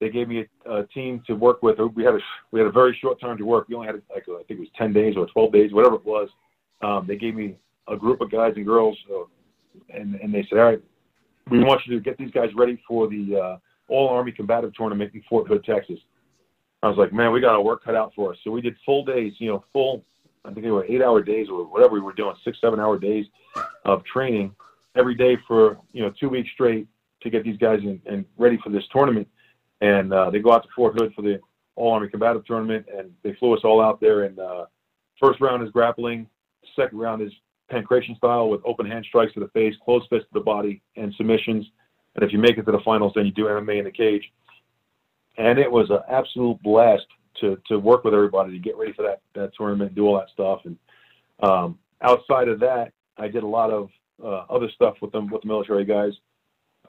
[0.00, 1.78] they gave me a, a, team to work with.
[1.94, 2.18] We had a
[2.50, 3.68] we had a very short time to work.
[3.68, 6.04] We only had like I think it was 10 days or 12 days, whatever it
[6.04, 6.28] was.
[6.82, 7.56] Um, they gave me
[7.88, 9.24] a group of guys and girls, uh,
[9.96, 10.82] and and they said, all right,
[11.50, 15.12] we want you to get these guys ready for the uh, all Army combative tournament
[15.14, 15.98] in Fort Hood, Texas.
[16.82, 18.38] I was like, man, we got our work cut out for us.
[18.44, 20.04] So we did full days, you know, full,
[20.44, 22.98] I think they were eight hour days or whatever we were doing, six, seven hour
[22.98, 23.26] days
[23.84, 24.54] of training
[24.94, 26.86] every day for, you know, two weeks straight
[27.22, 29.26] to get these guys in, and ready for this tournament.
[29.80, 31.40] And uh, they go out to Fort Hood for the
[31.76, 34.24] All Army Combative Tournament, and they flew us all out there.
[34.24, 34.66] And uh,
[35.18, 36.26] first round is grappling,
[36.76, 37.32] second round is
[37.72, 41.14] pankration style with open hand strikes to the face, closed fist to the body, and
[41.14, 41.66] submissions.
[42.14, 44.30] And if you make it to the finals, then you do MMA in the cage.
[45.36, 47.06] And it was an absolute blast
[47.40, 50.30] to to work with everybody to get ready for that that tournament, do all that
[50.32, 50.60] stuff.
[50.64, 50.76] And
[51.42, 53.88] um, outside of that, I did a lot of
[54.22, 56.12] uh, other stuff with them with the military guys.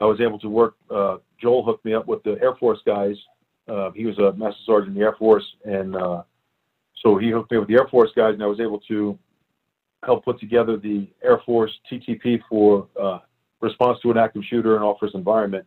[0.00, 0.76] I was able to work.
[0.90, 3.16] Uh, Joel hooked me up with the Air Force guys.
[3.68, 6.22] Uh, he was a master sergeant in the Air Force, and uh,
[7.02, 9.18] so he hooked me up with the Air Force guys, and I was able to
[10.04, 13.18] help put together the Air Force TTP for uh,
[13.66, 15.66] response to an active shooter and office environment.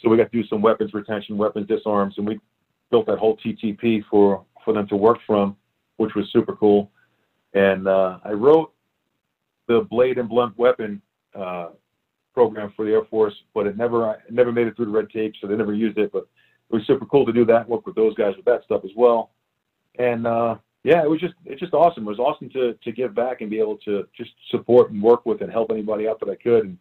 [0.00, 2.40] So we got to do some weapons retention, weapons disarms, and we
[2.90, 5.56] built that whole TTP for for them to work from,
[5.96, 6.90] which was super cool.
[7.54, 8.72] And uh, I wrote
[9.68, 11.02] the blade and blunt weapon
[11.34, 11.68] uh,
[12.34, 15.34] program for the Air Force, but it never never made it through the red tape,
[15.40, 16.12] so they never used it.
[16.12, 16.26] But
[16.70, 18.90] it was super cool to do that, work with those guys with that stuff as
[18.96, 19.30] well.
[19.98, 22.04] And uh, yeah, it was just it's just awesome.
[22.04, 25.26] It was awesome to to give back and be able to just support and work
[25.26, 26.64] with and help anybody out that I could.
[26.64, 26.78] And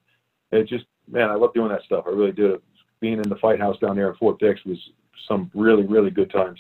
[0.52, 2.06] it just man, I love doing that stuff.
[2.08, 2.62] I really did.
[3.00, 4.78] Being in the fight house down there in Fort Dix was
[5.28, 6.60] some really really good times.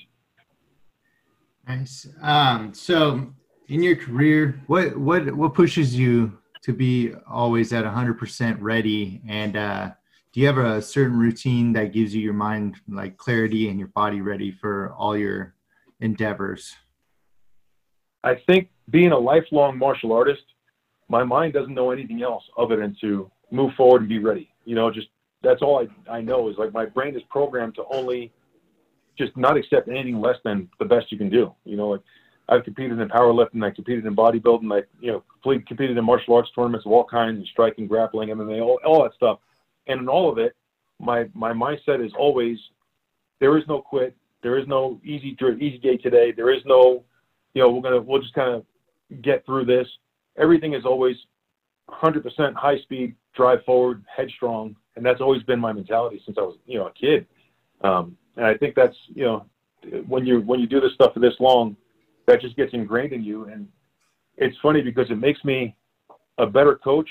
[1.67, 2.07] Nice.
[2.21, 3.33] Um, so
[3.67, 9.21] in your career, what what what pushes you to be always at 100% ready?
[9.27, 9.91] And uh,
[10.31, 13.89] do you have a certain routine that gives you your mind like clarity and your
[13.89, 15.55] body ready for all your
[15.99, 16.75] endeavors?
[18.23, 20.43] I think being a lifelong martial artist,
[21.09, 24.49] my mind doesn't know anything else other than to move forward and be ready.
[24.65, 25.07] You know, just
[25.43, 28.31] that's all I, I know is like my brain is programmed to only
[29.17, 31.53] just not accept anything less than the best you can do.
[31.65, 32.01] You know, like
[32.49, 36.49] I've competed in powerlifting, I competed in bodybuilding, I you know competed in martial arts
[36.55, 39.39] tournaments of all kinds, and striking, grappling, MMA, all all that stuff.
[39.87, 40.55] And in all of it,
[40.99, 42.57] my my mindset is always
[43.39, 47.03] there is no quit, there is no easy easy day today, there is no
[47.53, 48.65] you know we're gonna we'll just kind of
[49.21, 49.87] get through this.
[50.37, 51.17] Everything is always
[51.89, 56.57] 100% high speed, drive forward, headstrong, and that's always been my mentality since I was
[56.65, 57.25] you know a kid.
[57.81, 59.45] Um, and I think that's you know
[60.07, 61.75] when you when you do this stuff for this long,
[62.27, 63.45] that just gets ingrained in you.
[63.45, 63.67] And
[64.37, 65.75] it's funny because it makes me
[66.37, 67.09] a better coach,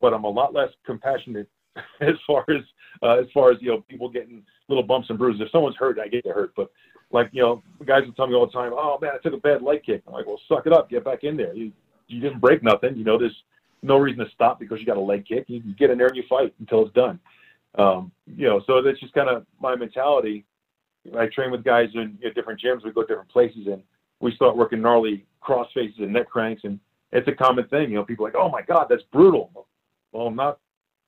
[0.00, 1.48] but I'm a lot less compassionate
[2.00, 2.62] as far as
[3.02, 5.42] uh, as far as you know people getting little bumps and bruises.
[5.42, 6.52] If someone's hurt, I get hurt.
[6.56, 6.70] But
[7.12, 9.40] like you know, guys will tell me all the time, "Oh man, I took a
[9.40, 11.54] bad leg kick." I'm like, "Well, suck it up, get back in there.
[11.54, 11.72] You
[12.08, 12.96] you didn't break nothing.
[12.96, 13.36] You know, there's
[13.82, 15.44] no reason to stop because you got a leg kick.
[15.48, 17.18] You, get in there and you fight until it's done."
[17.76, 20.44] Um, you know, so that's just kind of my mentality.
[21.16, 22.84] I train with guys in you know, different gyms.
[22.84, 23.82] We go different places, and
[24.20, 26.78] we start working gnarly cross faces and neck cranks, and
[27.12, 27.90] it's a common thing.
[27.90, 29.66] You know, people are like, "Oh my God, that's brutal."
[30.12, 30.58] Well, not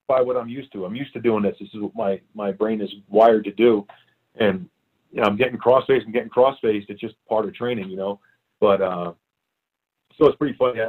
[0.07, 0.85] by what I'm used to.
[0.85, 1.57] I'm used to doing this.
[1.59, 3.87] This is what my my brain is wired to do,
[4.37, 4.69] and
[5.13, 6.89] you know, I'm getting cross faced and getting cross faced.
[6.91, 8.21] It's just part of training, you know.
[8.61, 9.13] But uh,
[10.17, 10.81] so it's pretty funny.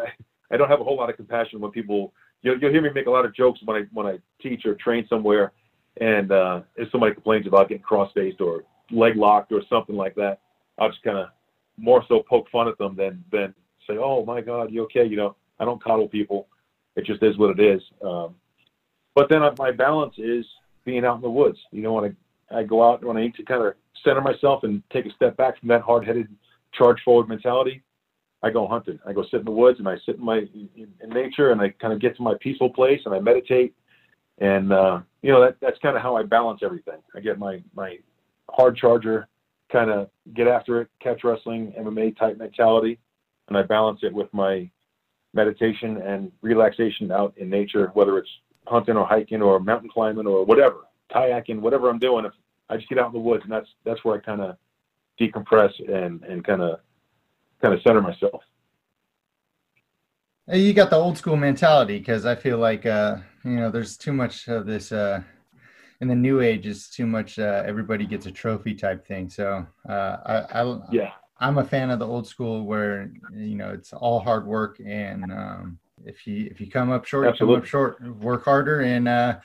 [0.52, 2.14] I don't have a whole lot of compassion when people.
[2.42, 4.76] You'll, you'll hear me make a lot of jokes when I when I teach or
[4.76, 5.54] train somewhere,
[6.02, 10.16] and uh, if somebody complains about getting cross faced or leg locked or something like
[10.16, 10.40] that,
[10.78, 11.30] I'll just kind of
[11.78, 13.54] more so poke fun at them than than
[13.88, 16.48] say, "Oh my God, you okay?" You know, I don't coddle people.
[16.96, 17.82] It just is what it is.
[18.06, 18.36] Um,
[19.16, 20.46] but then my balance is
[20.86, 21.58] being out in the woods.
[21.72, 22.16] You know, when
[22.52, 23.74] I I go out when I need to kind of
[24.04, 26.28] center myself and take a step back from that hard-headed
[26.74, 27.82] charge forward mentality,
[28.44, 29.00] I go hunting.
[29.08, 30.40] I go sit in the woods and I sit in my
[30.76, 33.74] in, nature and I kind of get to my peaceful place and I meditate.
[34.40, 37.00] And uh, you know that that's kind of how I balance everything.
[37.16, 37.98] I get my my
[38.50, 39.28] hard charger
[39.72, 43.00] kind of get after it, catch wrestling, MMA type mentality,
[43.48, 44.70] and I balance it with my
[45.34, 48.30] meditation and relaxation out in nature, whether it's
[48.68, 50.82] hunting or hiking or mountain climbing or whatever,
[51.12, 52.26] kayaking, whatever I'm doing.
[52.26, 52.34] If
[52.70, 54.58] I just get out in the woods, and that's that's where I kind of
[55.20, 56.80] decompress and and kind of
[57.64, 58.44] kind of center myself.
[60.48, 63.98] Hey, You got the old school mentality because I feel like uh, you know there's
[63.98, 65.24] too much of this uh,
[66.02, 67.40] in the new age is too much.
[67.40, 69.30] Uh, everybody gets a trophy type thing.
[69.30, 73.70] So uh, I, I, yeah, I'm a fan of the old school where you know
[73.70, 77.56] it's all hard work and um, if you if you come up short, Absolutely.
[77.56, 78.18] come up short.
[78.18, 79.40] Work harder and uh,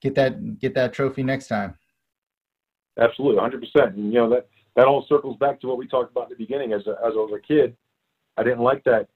[0.00, 1.76] get that get that trophy next time.
[2.98, 3.60] Absolutely, 100.
[3.60, 6.36] percent you know that that all circles back to what we talked about at the
[6.36, 6.72] beginning.
[6.72, 7.76] As a, as I was a kid,
[8.36, 9.08] I didn't like that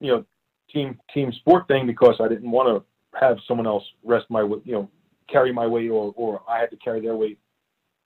[0.00, 0.24] you know
[0.72, 4.72] team team sport thing because I didn't want to have someone else rest my you
[4.72, 4.90] know
[5.30, 7.38] carry my weight or, or I had to carry their weight.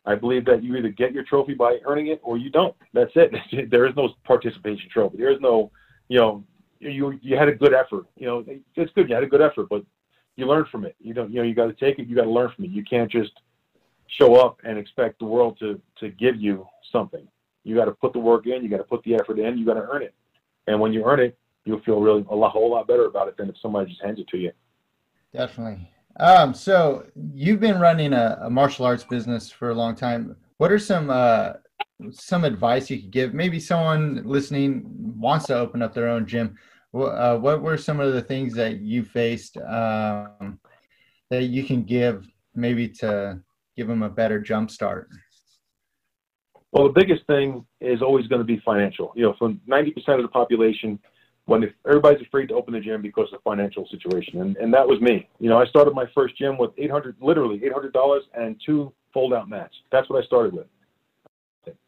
[0.06, 2.74] I believe that you either get your trophy by earning it or you don't.
[2.94, 3.32] That's it.
[3.70, 5.18] there is no participation trophy.
[5.18, 5.70] There is no,
[6.08, 6.44] you know,
[6.78, 8.06] you you had a good effort.
[8.16, 8.44] You know,
[8.76, 9.08] it's good.
[9.08, 9.84] You had a good effort, but
[10.36, 10.94] you learn from it.
[11.00, 11.30] You don't.
[11.30, 12.06] You know, you got to take it.
[12.06, 12.70] You got to learn from it.
[12.70, 13.32] You can't just
[14.08, 17.26] show up and expect the world to to give you something.
[17.64, 18.62] You got to put the work in.
[18.62, 19.58] You got to put the effort in.
[19.58, 20.14] You got to earn it.
[20.66, 23.36] And when you earn it, you'll feel really a lot, whole lot better about it
[23.36, 24.52] than if somebody just hands it to you.
[25.32, 25.90] Definitely.
[26.18, 30.36] Um, so you've been running a, a, martial arts business for a long time.
[30.56, 31.54] What are some uh,
[32.10, 33.34] some advice you could give?
[33.34, 34.84] Maybe someone listening
[35.18, 36.56] wants to open up their own gym.
[36.94, 40.58] Uh, what were some of the things that you faced um,
[41.30, 43.40] that you can give, maybe to
[43.78, 45.08] give them a better jump start?
[46.72, 49.12] Well, the biggest thing is always going to be financial.
[49.14, 50.98] You know, for 90% of the population,
[51.46, 54.86] when everybody's afraid to open the gym because of the financial situation, and and that
[54.86, 55.28] was me.
[55.38, 59.48] You know, I started my first gym with 800, literally 800 dollars and two fold-out
[59.48, 59.74] mats.
[59.90, 60.66] That's what I started with.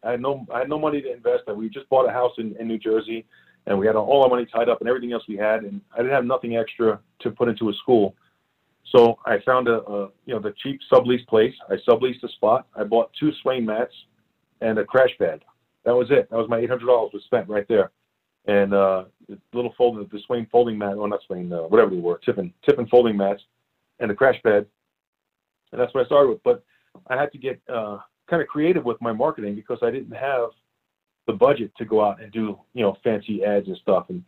[0.03, 1.43] I had no I had no money to invest.
[1.55, 3.27] We just bought a house in, in New Jersey,
[3.67, 5.99] and we had all our money tied up and everything else we had, and I
[5.99, 8.15] didn't have nothing extra to put into a school.
[8.91, 11.55] So I found a, a you know the cheap sublease place.
[11.69, 12.67] I subleased a spot.
[12.77, 13.95] I bought two swing mats
[14.61, 15.45] and a crash pad.
[15.85, 16.29] That was it.
[16.31, 17.91] That was my eight hundred dollars was spent right there
[18.47, 19.05] and uh,
[19.53, 22.87] little folding, the swing folding mat, or not swing, uh, whatever they were, tipping, tipping
[22.87, 23.43] folding mats,
[23.99, 24.67] and the crash pad,
[25.73, 26.43] and that's what I started with.
[26.43, 26.65] But
[27.09, 30.51] I had to get uh, kind of creative with my marketing because I didn't have
[31.27, 34.07] the budget to go out and do you know fancy ads and stuff.
[34.09, 34.25] And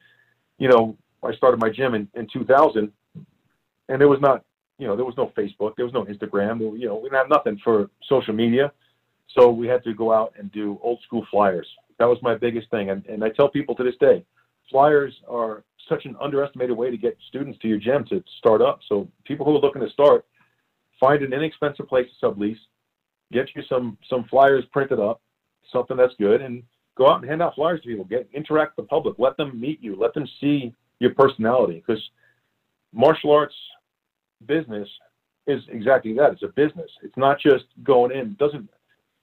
[0.58, 2.92] you know, I started my gym in, in 2000,
[3.88, 4.44] and there was not
[4.82, 7.28] you know there was no Facebook, there was no Instagram, you know we didn't have
[7.28, 8.72] nothing for social media,
[9.34, 11.68] so we had to go out and do old school flyers
[12.02, 12.90] that was my biggest thing.
[12.90, 14.24] And, and I tell people to this day,
[14.68, 18.80] flyers are such an underestimated way to get students to your gym to start up.
[18.88, 20.26] So people who are looking to start,
[20.98, 22.58] find an inexpensive place to sublease,
[23.30, 25.20] get you some some flyers printed up,
[25.72, 26.64] something that's good, and
[26.96, 28.04] go out and hand out flyers to people.
[28.04, 29.14] Get interact with the public.
[29.18, 29.94] Let them meet you.
[29.94, 31.84] Let them see your personality.
[31.86, 32.02] Because
[32.92, 33.54] martial arts
[34.46, 34.88] business
[35.46, 36.32] is exactly that.
[36.32, 36.90] It's a business.
[37.02, 38.32] It's not just going in.
[38.32, 38.68] It doesn't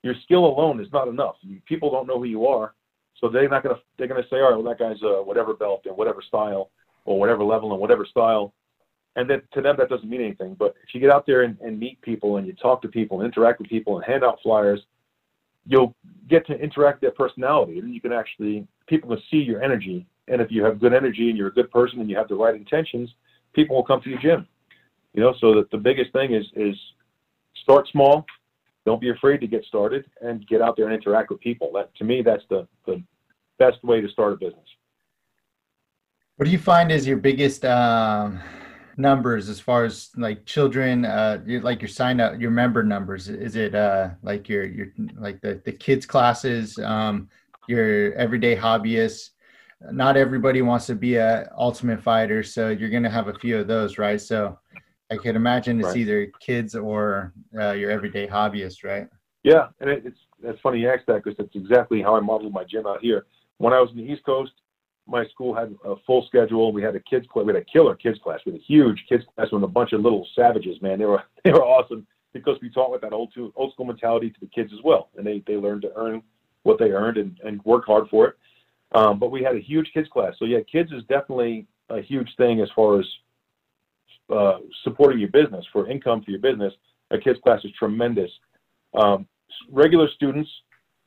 [0.04, 1.36] your skill alone is not enough.
[1.66, 2.74] People don't know who you are,
[3.20, 5.82] so they're not gonna they're gonna say, all right, well that guy's a whatever belt
[5.86, 6.72] and whatever style
[7.06, 8.54] or whatever level and whatever style,
[9.16, 10.56] and then to them that doesn't mean anything.
[10.56, 13.22] But if you get out there and, and meet people and you talk to people
[13.22, 14.82] and interact with people and hand out flyers,
[15.66, 15.96] you'll
[16.30, 20.06] get to interact with their personality, and you can actually people can see your energy.
[20.28, 22.36] And if you have good energy and you're a good person and you have the
[22.36, 23.10] right intentions,
[23.54, 24.48] people will come to your gym.
[25.14, 26.76] You know, so that the biggest thing is is
[27.56, 28.26] start small,
[28.86, 31.72] don't be afraid to get started and get out there and interact with people.
[31.74, 33.04] That to me, that's the, the
[33.58, 34.66] best way to start a business.
[36.38, 38.40] What do you find is your biggest um,
[38.98, 43.30] numbers as far as like children, uh, like your sign up, your member numbers?
[43.30, 47.30] Is it uh, like your your like the the kids classes, um,
[47.68, 49.32] your everyday hobbyists?
[49.92, 53.68] Not everybody wants to be a ultimate fighter, so you're to have a few of
[53.68, 54.20] those, right?
[54.20, 54.58] So
[55.12, 55.98] I can imagine it's right.
[55.98, 59.08] either kids or uh, your everyday hobbyist, right?
[59.44, 62.54] Yeah, and it, it's it's funny you ask that because that's exactly how I modeled
[62.54, 63.26] my gym out here.
[63.58, 64.52] When I was in the East Coast,
[65.08, 66.72] my school had a full schedule.
[66.72, 67.46] We had a kids class.
[67.46, 68.40] We had a killer kids class.
[68.46, 70.82] We had a huge kids class with a bunch of little savages.
[70.82, 74.30] Man, they were they were awesome because we taught with that old old school mentality
[74.30, 76.22] to the kids as well, and they they learned to earn
[76.64, 78.36] what they earned and, and work hard for it.
[78.92, 80.34] Um, but we had a huge kids class.
[80.38, 83.06] So yeah, kids is definitely a huge thing as far as
[84.30, 86.74] uh, supporting your business for income for your business,
[87.12, 88.32] a kids class is tremendous.
[88.94, 89.28] Um,
[89.72, 90.50] regular students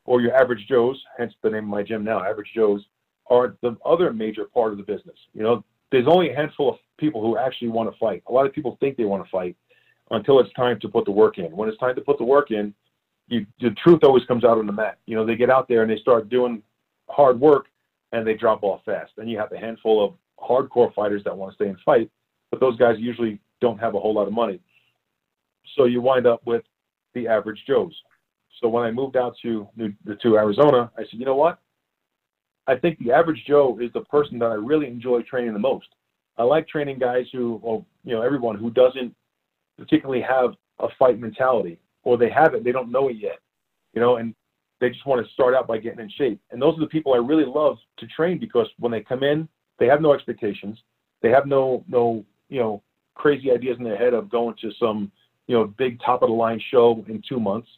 [0.05, 2.85] or your average Joes, hence the name of my gym now, average Joes,
[3.31, 5.17] are the other major part of the business.
[5.33, 8.23] You know, there's only a handful of people who actually want to fight.
[8.27, 9.57] A lot of people think they want to fight
[10.11, 11.55] until it's time to put the work in.
[11.57, 12.75] When it's time to put the work in,
[13.29, 14.99] you, the truth always comes out on the mat.
[15.07, 16.63] You know, they get out there and they start doing
[17.09, 17.67] hard work
[18.13, 19.13] and they drop off fast.
[19.17, 22.11] Then you have a handful of hardcore fighters that want to stay and fight
[22.53, 24.61] but those guys usually don't have a whole lot of money.
[25.75, 26.63] So you wind up with
[27.15, 27.95] the average Joes.
[28.61, 29.93] So when I moved out to New,
[30.23, 31.59] to Arizona, I said, you know what?
[32.67, 35.89] I think the average Joe is the person that I really enjoy training the most.
[36.37, 39.15] I like training guys who, well, you know, everyone who doesn't
[39.79, 43.39] particularly have a fight mentality, or they have it, they don't know it yet,
[43.95, 44.35] you know, and
[44.81, 46.41] they just want to start out by getting in shape.
[46.51, 49.49] And those are the people I really love to train because when they come in,
[49.79, 50.79] they have no expectations,
[51.23, 52.83] they have no no you know,
[53.15, 55.11] crazy ideas in their head of going to some,
[55.47, 57.69] you know, big top of the line show in two months.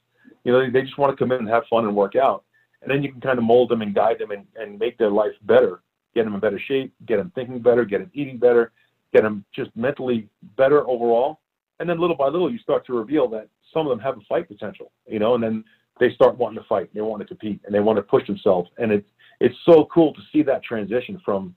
[0.43, 2.45] You know, they just want to come in and have fun and work out.
[2.83, 5.11] And then you can kind of mold them and guide them and, and make their
[5.11, 5.81] life better,
[6.15, 8.73] get them in better shape, get them thinking better, get them eating better,
[9.13, 11.41] get them just mentally better overall.
[11.79, 14.21] And then little by little, you start to reveal that some of them have a
[14.29, 15.65] fight potential, you know, and then
[16.01, 18.69] they start wanting to fight, they want to compete, and they want to push themselves.
[18.79, 19.09] And it's
[19.41, 21.55] it's so cool to see that transition from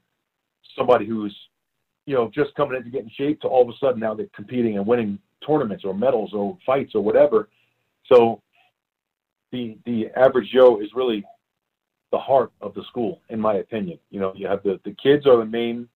[0.76, 1.36] somebody who's
[2.08, 4.16] you know, just coming in to get in shape to all of a sudden now
[4.16, 7.50] they're competing and winning tournaments or medals or fights or whatever.
[8.12, 8.42] So
[9.52, 11.24] the the average Joe is really
[12.12, 14.00] the heart of the school, in my opinion.
[14.10, 15.90] You know, you have the, the kids are the main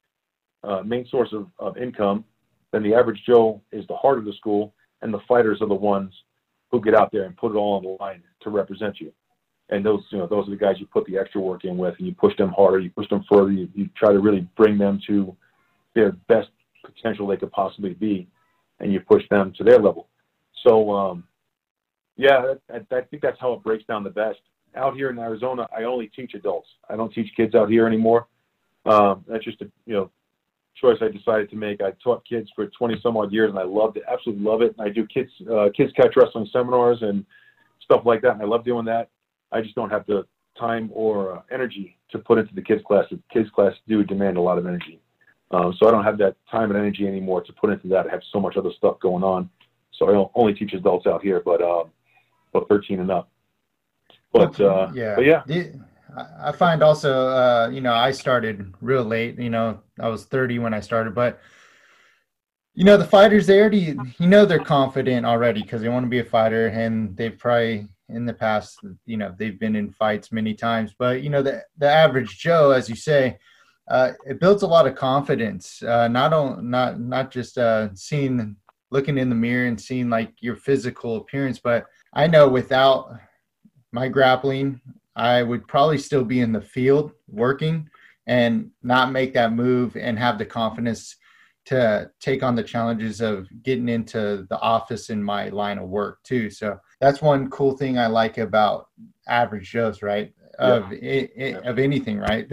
[0.66, 2.26] uh, main source of, of income.
[2.74, 5.74] Then the average Joe is the heart of the school, and the fighters are the
[5.74, 6.14] ones
[6.72, 9.14] who get out there and put it all on the line to represent you.
[9.70, 11.96] And those, you know, those are the guys you put the extra work in with,
[11.98, 14.78] and you push them harder, you push them further, you, you try to really bring
[14.78, 15.36] them to
[15.96, 16.50] their best
[16.86, 18.28] potential they could possibly be,
[18.80, 20.08] and you push them to their level.
[20.66, 21.24] So, um,
[22.18, 24.40] yeah, I, I think that's how it breaks down the best.
[24.76, 26.70] Out here in Arizona, I only teach adults.
[26.90, 28.28] I don't teach kids out here anymore.
[28.86, 30.12] Um, that's just a you know
[30.80, 31.82] choice I decided to make.
[31.82, 34.04] I taught kids for 20 some odd years, and I loved it.
[34.12, 34.74] Absolutely love it.
[34.78, 37.26] And I do kids uh, kids catch wrestling seminars and
[37.84, 39.10] stuff like that, and I love doing that.
[39.52, 40.26] I just don't have the
[40.58, 43.06] time or uh, energy to put into the kids class.
[43.12, 45.02] The kids class do demand a lot of energy,
[45.52, 48.08] um, so I don't have that time and energy anymore to put into that.
[48.08, 49.50] I have so much other stuff going on,
[49.92, 51.92] so I only teach adults out here, but um,
[52.54, 53.30] but 13 and up.
[54.34, 55.44] But uh, yeah, but yeah.
[56.42, 59.40] I find also, uh, you know, I started real late.
[59.40, 61.40] You know, I was 30 when I started, but
[62.74, 66.10] you know, the fighters there, you, you know, they're confident already because they want to
[66.10, 70.32] be a fighter, and they've probably in the past, you know, they've been in fights
[70.32, 70.94] many times.
[70.98, 73.38] But you know, the the average Joe, as you say,
[73.90, 75.82] uh, it builds a lot of confidence.
[75.84, 78.56] Uh, not on, not not just uh, seeing,
[78.92, 83.14] looking in the mirror and seeing like your physical appearance, but I know without
[83.92, 84.80] my grappling
[85.16, 87.90] I would probably still be in the field working
[88.28, 91.18] and not make that move and have the confidence
[91.66, 96.24] to take on the challenges of getting into the office in my line of work
[96.24, 96.50] too.
[96.50, 98.88] So that's one cool thing I like about
[99.28, 100.34] average Joe's, right?
[100.60, 102.48] Of it, it, of anything, right?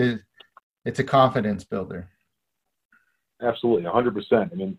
[0.88, 2.08] It's a confidence builder.
[3.42, 4.48] Absolutely, hundred percent.
[4.50, 4.78] I mean,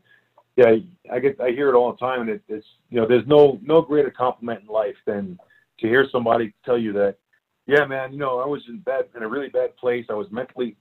[0.55, 0.77] yeah,
[1.13, 3.59] I get I hear it all the time, and it, it's you know, there's no
[3.61, 5.37] no greater compliment in life than
[5.79, 7.17] to hear somebody tell you that
[7.67, 10.07] yeah, man, you know, I was in bad in a really bad place.
[10.09, 10.75] I was mentally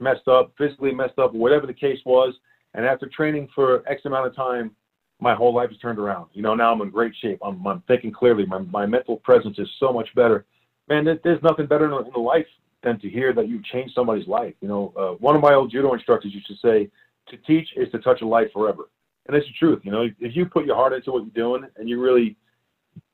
[0.00, 2.34] messed up, physically messed up, whatever the case was.
[2.74, 4.72] And after training for X amount of time,
[5.20, 6.30] my whole life has turned around.
[6.32, 7.38] You know, now I'm in great shape.
[7.44, 8.44] I'm, I'm thinking clearly.
[8.44, 10.44] My, my mental presence is so much better.
[10.88, 12.46] Man, there's nothing better in, in life
[12.84, 14.54] than to hear that you've changed somebody's life.
[14.60, 16.90] You know, uh, one of my old judo instructors used to say,
[17.28, 18.90] to teach is to touch a life forever.
[19.26, 19.80] And that's the truth.
[19.82, 22.36] You know, if you put your heart into what you're doing and you really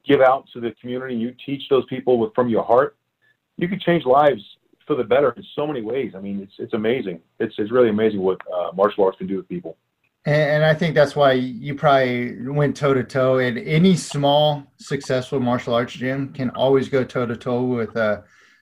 [0.06, 2.96] give out to the community, you teach those people with, from your heart,
[3.56, 4.42] you can change lives
[4.86, 6.14] for the better in so many ways.
[6.16, 7.20] I mean, it's it's amazing.
[7.38, 9.76] It's it's really amazing what uh, martial arts can do with people.
[10.26, 13.38] And, I think that's why you probably went toe to toe.
[13.38, 18.20] And any small successful martial arts gym can always go toe to toe with uh,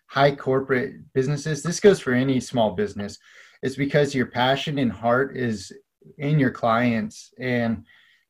[0.08, 1.62] high corporate businesses.
[1.62, 3.18] This goes for any small business.
[3.62, 5.72] It's because your passion and heart is
[6.18, 7.84] in your clients and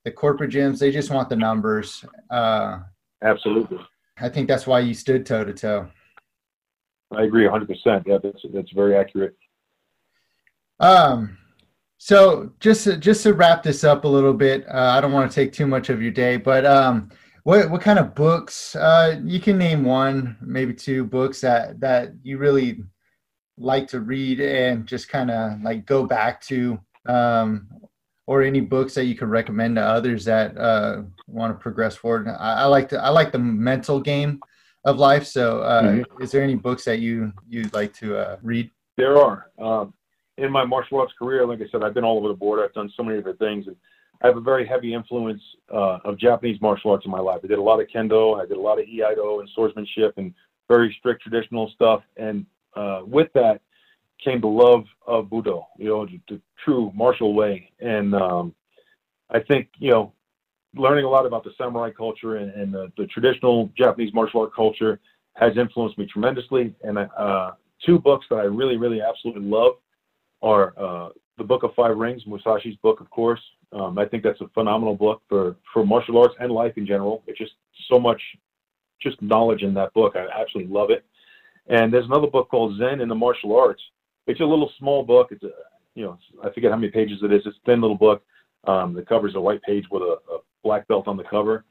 [0.04, 0.78] the corporate gyms.
[0.78, 2.04] They just want the numbers.
[2.30, 2.80] Uh,
[3.22, 3.78] Absolutely.
[4.20, 5.88] I think that's why you stood toe to toe.
[7.16, 8.02] I agree 100%.
[8.06, 9.34] Yeah, that's that's very accurate.
[10.80, 11.38] Um,
[11.98, 15.30] so just to, just to wrap this up a little bit, uh, I don't want
[15.30, 17.10] to take too much of your day, but um,
[17.48, 18.76] what what kind of books?
[18.76, 22.84] Uh, you can name one, maybe two books that that you really
[23.56, 27.66] like to read and just kind of like go back to, um,
[28.26, 32.28] or any books that you could recommend to others that uh, want to progress forward.
[32.28, 34.40] I, I like to I like the mental game
[34.84, 35.24] of life.
[35.24, 36.22] So, uh, mm-hmm.
[36.22, 38.70] is there any books that you you'd like to uh, read?
[38.98, 39.50] There are.
[39.58, 39.94] Um,
[40.36, 42.60] in my martial arts career, like I said, I've been all over the board.
[42.62, 43.76] I've done so many different things, and
[44.22, 45.42] I have a very heavy influence
[45.72, 47.40] uh, of Japanese martial arts in my life.
[47.44, 50.34] I did a lot of kendo, I did a lot of iaido and swordsmanship, and
[50.66, 52.02] very strict traditional stuff.
[52.16, 52.44] And
[52.74, 53.60] uh, with that
[54.22, 57.70] came the love of Budo, you know, the, the true martial way.
[57.80, 58.54] And um,
[59.30, 60.12] I think you know
[60.74, 64.54] learning a lot about the samurai culture and, and the, the, traditional Japanese martial art
[64.54, 65.00] culture
[65.34, 66.74] has influenced me tremendously.
[66.82, 67.52] And uh,
[67.84, 69.74] two books that I really, really absolutely love
[70.42, 71.08] are uh,
[71.38, 73.40] the Book of Five Rings, Musashi's book, of course.
[73.72, 77.22] Um, I think that's a phenomenal book for, for martial arts and life in general.
[77.26, 77.52] It's just
[77.90, 78.20] so much
[79.00, 80.14] just knowledge in that book.
[80.16, 81.04] I absolutely love it.
[81.68, 83.82] And there's another book called Zen in the Martial Arts.
[84.26, 85.28] It's a little small book.
[85.30, 85.50] It's a,
[85.94, 87.42] you know, I forget how many pages it is.
[87.44, 88.22] It's a thin little book.
[88.66, 91.64] Um, the cover's a white page with a, a black belt on the cover,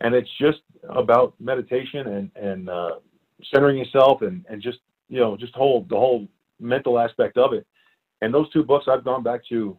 [0.00, 0.58] and it's just
[0.90, 2.90] about meditation and and uh,
[3.52, 4.78] centering yourself and and just
[5.08, 6.28] you know just whole the whole
[6.60, 7.66] mental aspect of it.
[8.20, 9.76] And those two books I've gone back to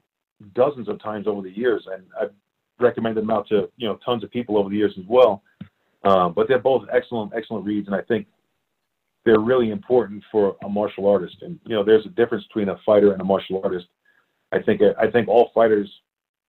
[0.53, 2.31] dozens of times over the years, and I've
[2.79, 5.43] recommended them out to you know tons of people over the years as well.
[6.03, 8.27] Um, but they're both excellent, excellent reads, and I think
[9.25, 11.37] they're really important for a martial artist.
[11.41, 13.87] And you know, there's a difference between a fighter and a martial artist.
[14.51, 15.89] I think I think all fighters,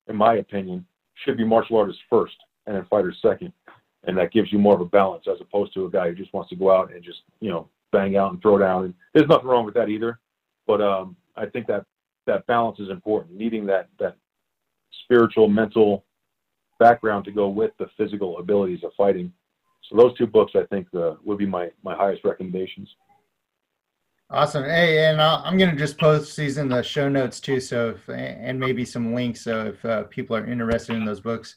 [0.09, 0.85] in my opinion,
[1.25, 3.53] should be martial artists first and then fighters second.
[4.05, 6.33] And that gives you more of a balance as opposed to a guy who just
[6.33, 8.85] wants to go out and just, you know, bang out and throw down.
[8.85, 10.21] And there's nothing wrong with that either.
[10.67, 11.87] But um, I think that
[12.27, 14.17] that balance is important, needing that that
[15.05, 16.05] spiritual, mental
[16.79, 19.33] background to go with the physical abilities of fighting.
[19.89, 22.89] So those two books, I think, uh, would be my my highest recommendations.
[24.29, 24.65] Awesome.
[24.65, 27.61] Hey, and i am going to just post these in the show notes too.
[27.61, 29.43] So, if, and maybe some links.
[29.43, 31.55] So, if uh, people are interested in those books,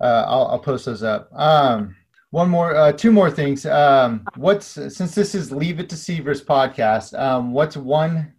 [0.00, 1.30] uh, I'll, I'll, post those up.
[1.32, 1.94] Um,
[2.30, 3.66] one more, uh, two more things.
[3.66, 8.33] Um, what's since this is Leave It to Seavers podcast, um, what's one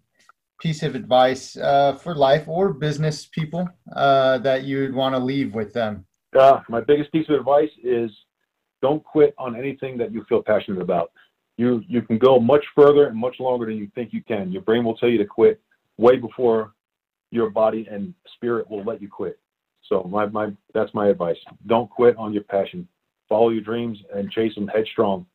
[0.66, 5.54] piece of advice uh, for life or business people uh, that you'd want to leave
[5.54, 6.04] with them?
[6.36, 8.10] Uh, my biggest piece of advice is
[8.82, 11.12] don't quit on anything that you feel passionate about.
[11.58, 14.52] You you can go much further and much longer than you think you can.
[14.52, 15.62] Your brain will tell you to quit
[15.98, 16.74] way before
[17.30, 19.38] your body and spirit will let you quit.
[19.88, 21.38] So my my that's my advice.
[21.68, 22.88] Don't quit on your passion.
[23.30, 25.28] Follow your dreams and chase them headstrong.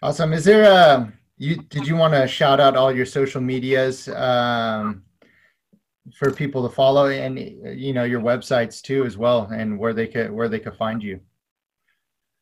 [0.00, 0.32] Awesome.
[0.32, 5.02] Is there a you did you want to shout out all your social medias um,
[6.16, 10.06] for people to follow and you know your websites too as well and where they
[10.06, 11.20] could where they could find you?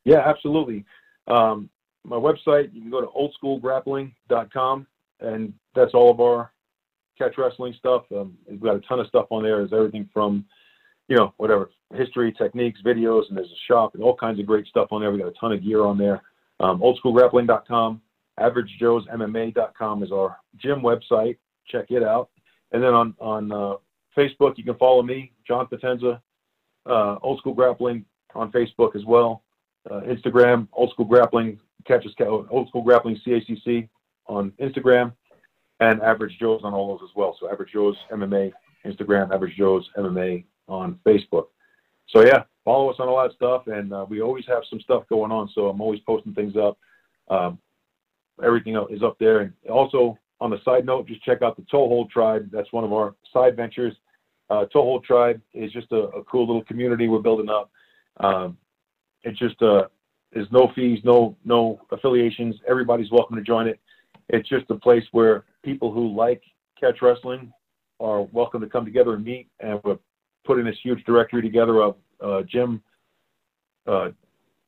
[0.04, 0.84] Yeah, absolutely.
[1.28, 1.70] Um,
[2.04, 4.86] my website, you can go to oldschoolgrappling.com,
[5.20, 6.52] and that's all of our
[7.16, 8.04] catch wrestling stuff.
[8.14, 9.58] Um, we've got a ton of stuff on there.
[9.58, 10.44] There's everything from,
[11.08, 14.66] you know, whatever history, techniques, videos, and there's a shop and all kinds of great
[14.66, 15.12] stuff on there.
[15.12, 16.22] We got a ton of gear on there.
[16.60, 18.00] Um, oldschoolgrappling.com,
[18.40, 21.38] averagejoesmma.com is our gym website.
[21.66, 22.30] Check it out.
[22.72, 23.74] And then on on uh,
[24.16, 26.20] Facebook, you can follow me, John Potenza,
[26.86, 28.04] uh, Old School Grappling
[28.34, 29.42] on Facebook as well.
[29.90, 33.88] Uh, Instagram, Old School Grappling, catches Old School Grappling CACC
[34.26, 35.12] on Instagram,
[35.80, 37.36] and Average Joe's on all those as well.
[37.38, 38.52] So Average Joe's MMA
[38.86, 41.46] Instagram, Average Joe's MMA on Facebook.
[42.08, 45.04] So yeah, follow us on all that stuff, and uh, we always have some stuff
[45.08, 45.48] going on.
[45.54, 46.78] So I'm always posting things up.
[47.28, 47.58] Um,
[48.42, 52.10] everything is up there, and also on the side note, just check out the Toehold
[52.10, 52.50] Tribe.
[52.52, 53.94] That's one of our side ventures.
[54.50, 57.70] Uh, Toehold Tribe is just a, a, cool little community we're building up.
[58.18, 58.58] Um,
[59.22, 59.84] it's just uh,
[60.32, 62.56] there's no fees, no no affiliations.
[62.68, 63.78] Everybody's welcome to join it.
[64.28, 66.42] It's just a place where people who like
[66.78, 67.52] catch wrestling
[68.00, 69.48] are welcome to come together and meet.
[69.60, 69.98] And we're
[70.44, 72.82] putting this huge directory together of uh, gym.
[73.86, 74.10] Uh,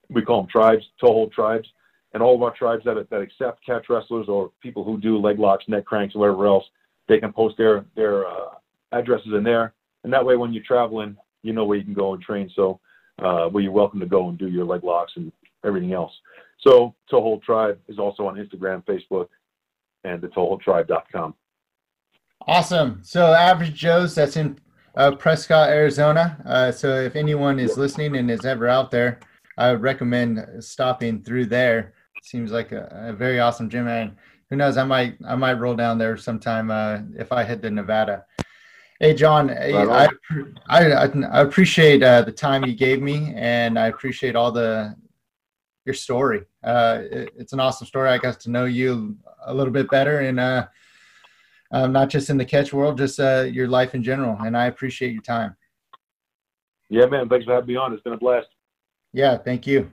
[0.09, 1.69] we call them tribes, toehold tribes,
[2.15, 5.39] and all of our tribes that that accept catch wrestlers or people who do leg
[5.39, 6.65] locks, neck cranks, or whatever else.
[7.09, 8.55] They can post their their uh,
[8.93, 12.15] addresses in there, and that way, when you're traveling, you know where you can go
[12.15, 12.51] and train.
[12.55, 12.81] So
[13.19, 15.31] uh, where you're welcome to go and do your leg locks and
[15.65, 16.13] everything else.
[16.61, 19.29] So Toehold Tribe is also on Instagram, Facebook,
[20.05, 21.35] and the ToeholdTribe.com.
[22.47, 23.01] Awesome.
[23.03, 24.59] So Average Joe's, that's in
[24.97, 26.43] uh, Prescott, Arizona.
[26.45, 29.21] Uh, so if anyone is listening and is ever out there,
[29.57, 31.95] I would recommend stopping through there.
[32.25, 34.17] Seems like a, a very awesome gym, and
[34.49, 37.71] who knows, I might I might roll down there sometime uh, if I head to
[37.71, 38.25] Nevada.
[38.99, 40.09] Hey, John, I,
[40.67, 44.97] I, I, appreciate uh, the time you gave me, and I appreciate all the
[45.85, 46.47] your story.
[46.63, 48.09] Uh, it, it's an awesome story.
[48.09, 50.67] I got to know you a little bit better, and uh,
[51.73, 54.39] um, not just in the catch world, just uh, your life in general.
[54.47, 55.57] And I appreciate your time.
[56.89, 57.29] Yeah, man.
[57.29, 57.93] Thanks for having me on.
[57.93, 58.49] It's been a blast.
[59.13, 59.91] Yeah, thank you.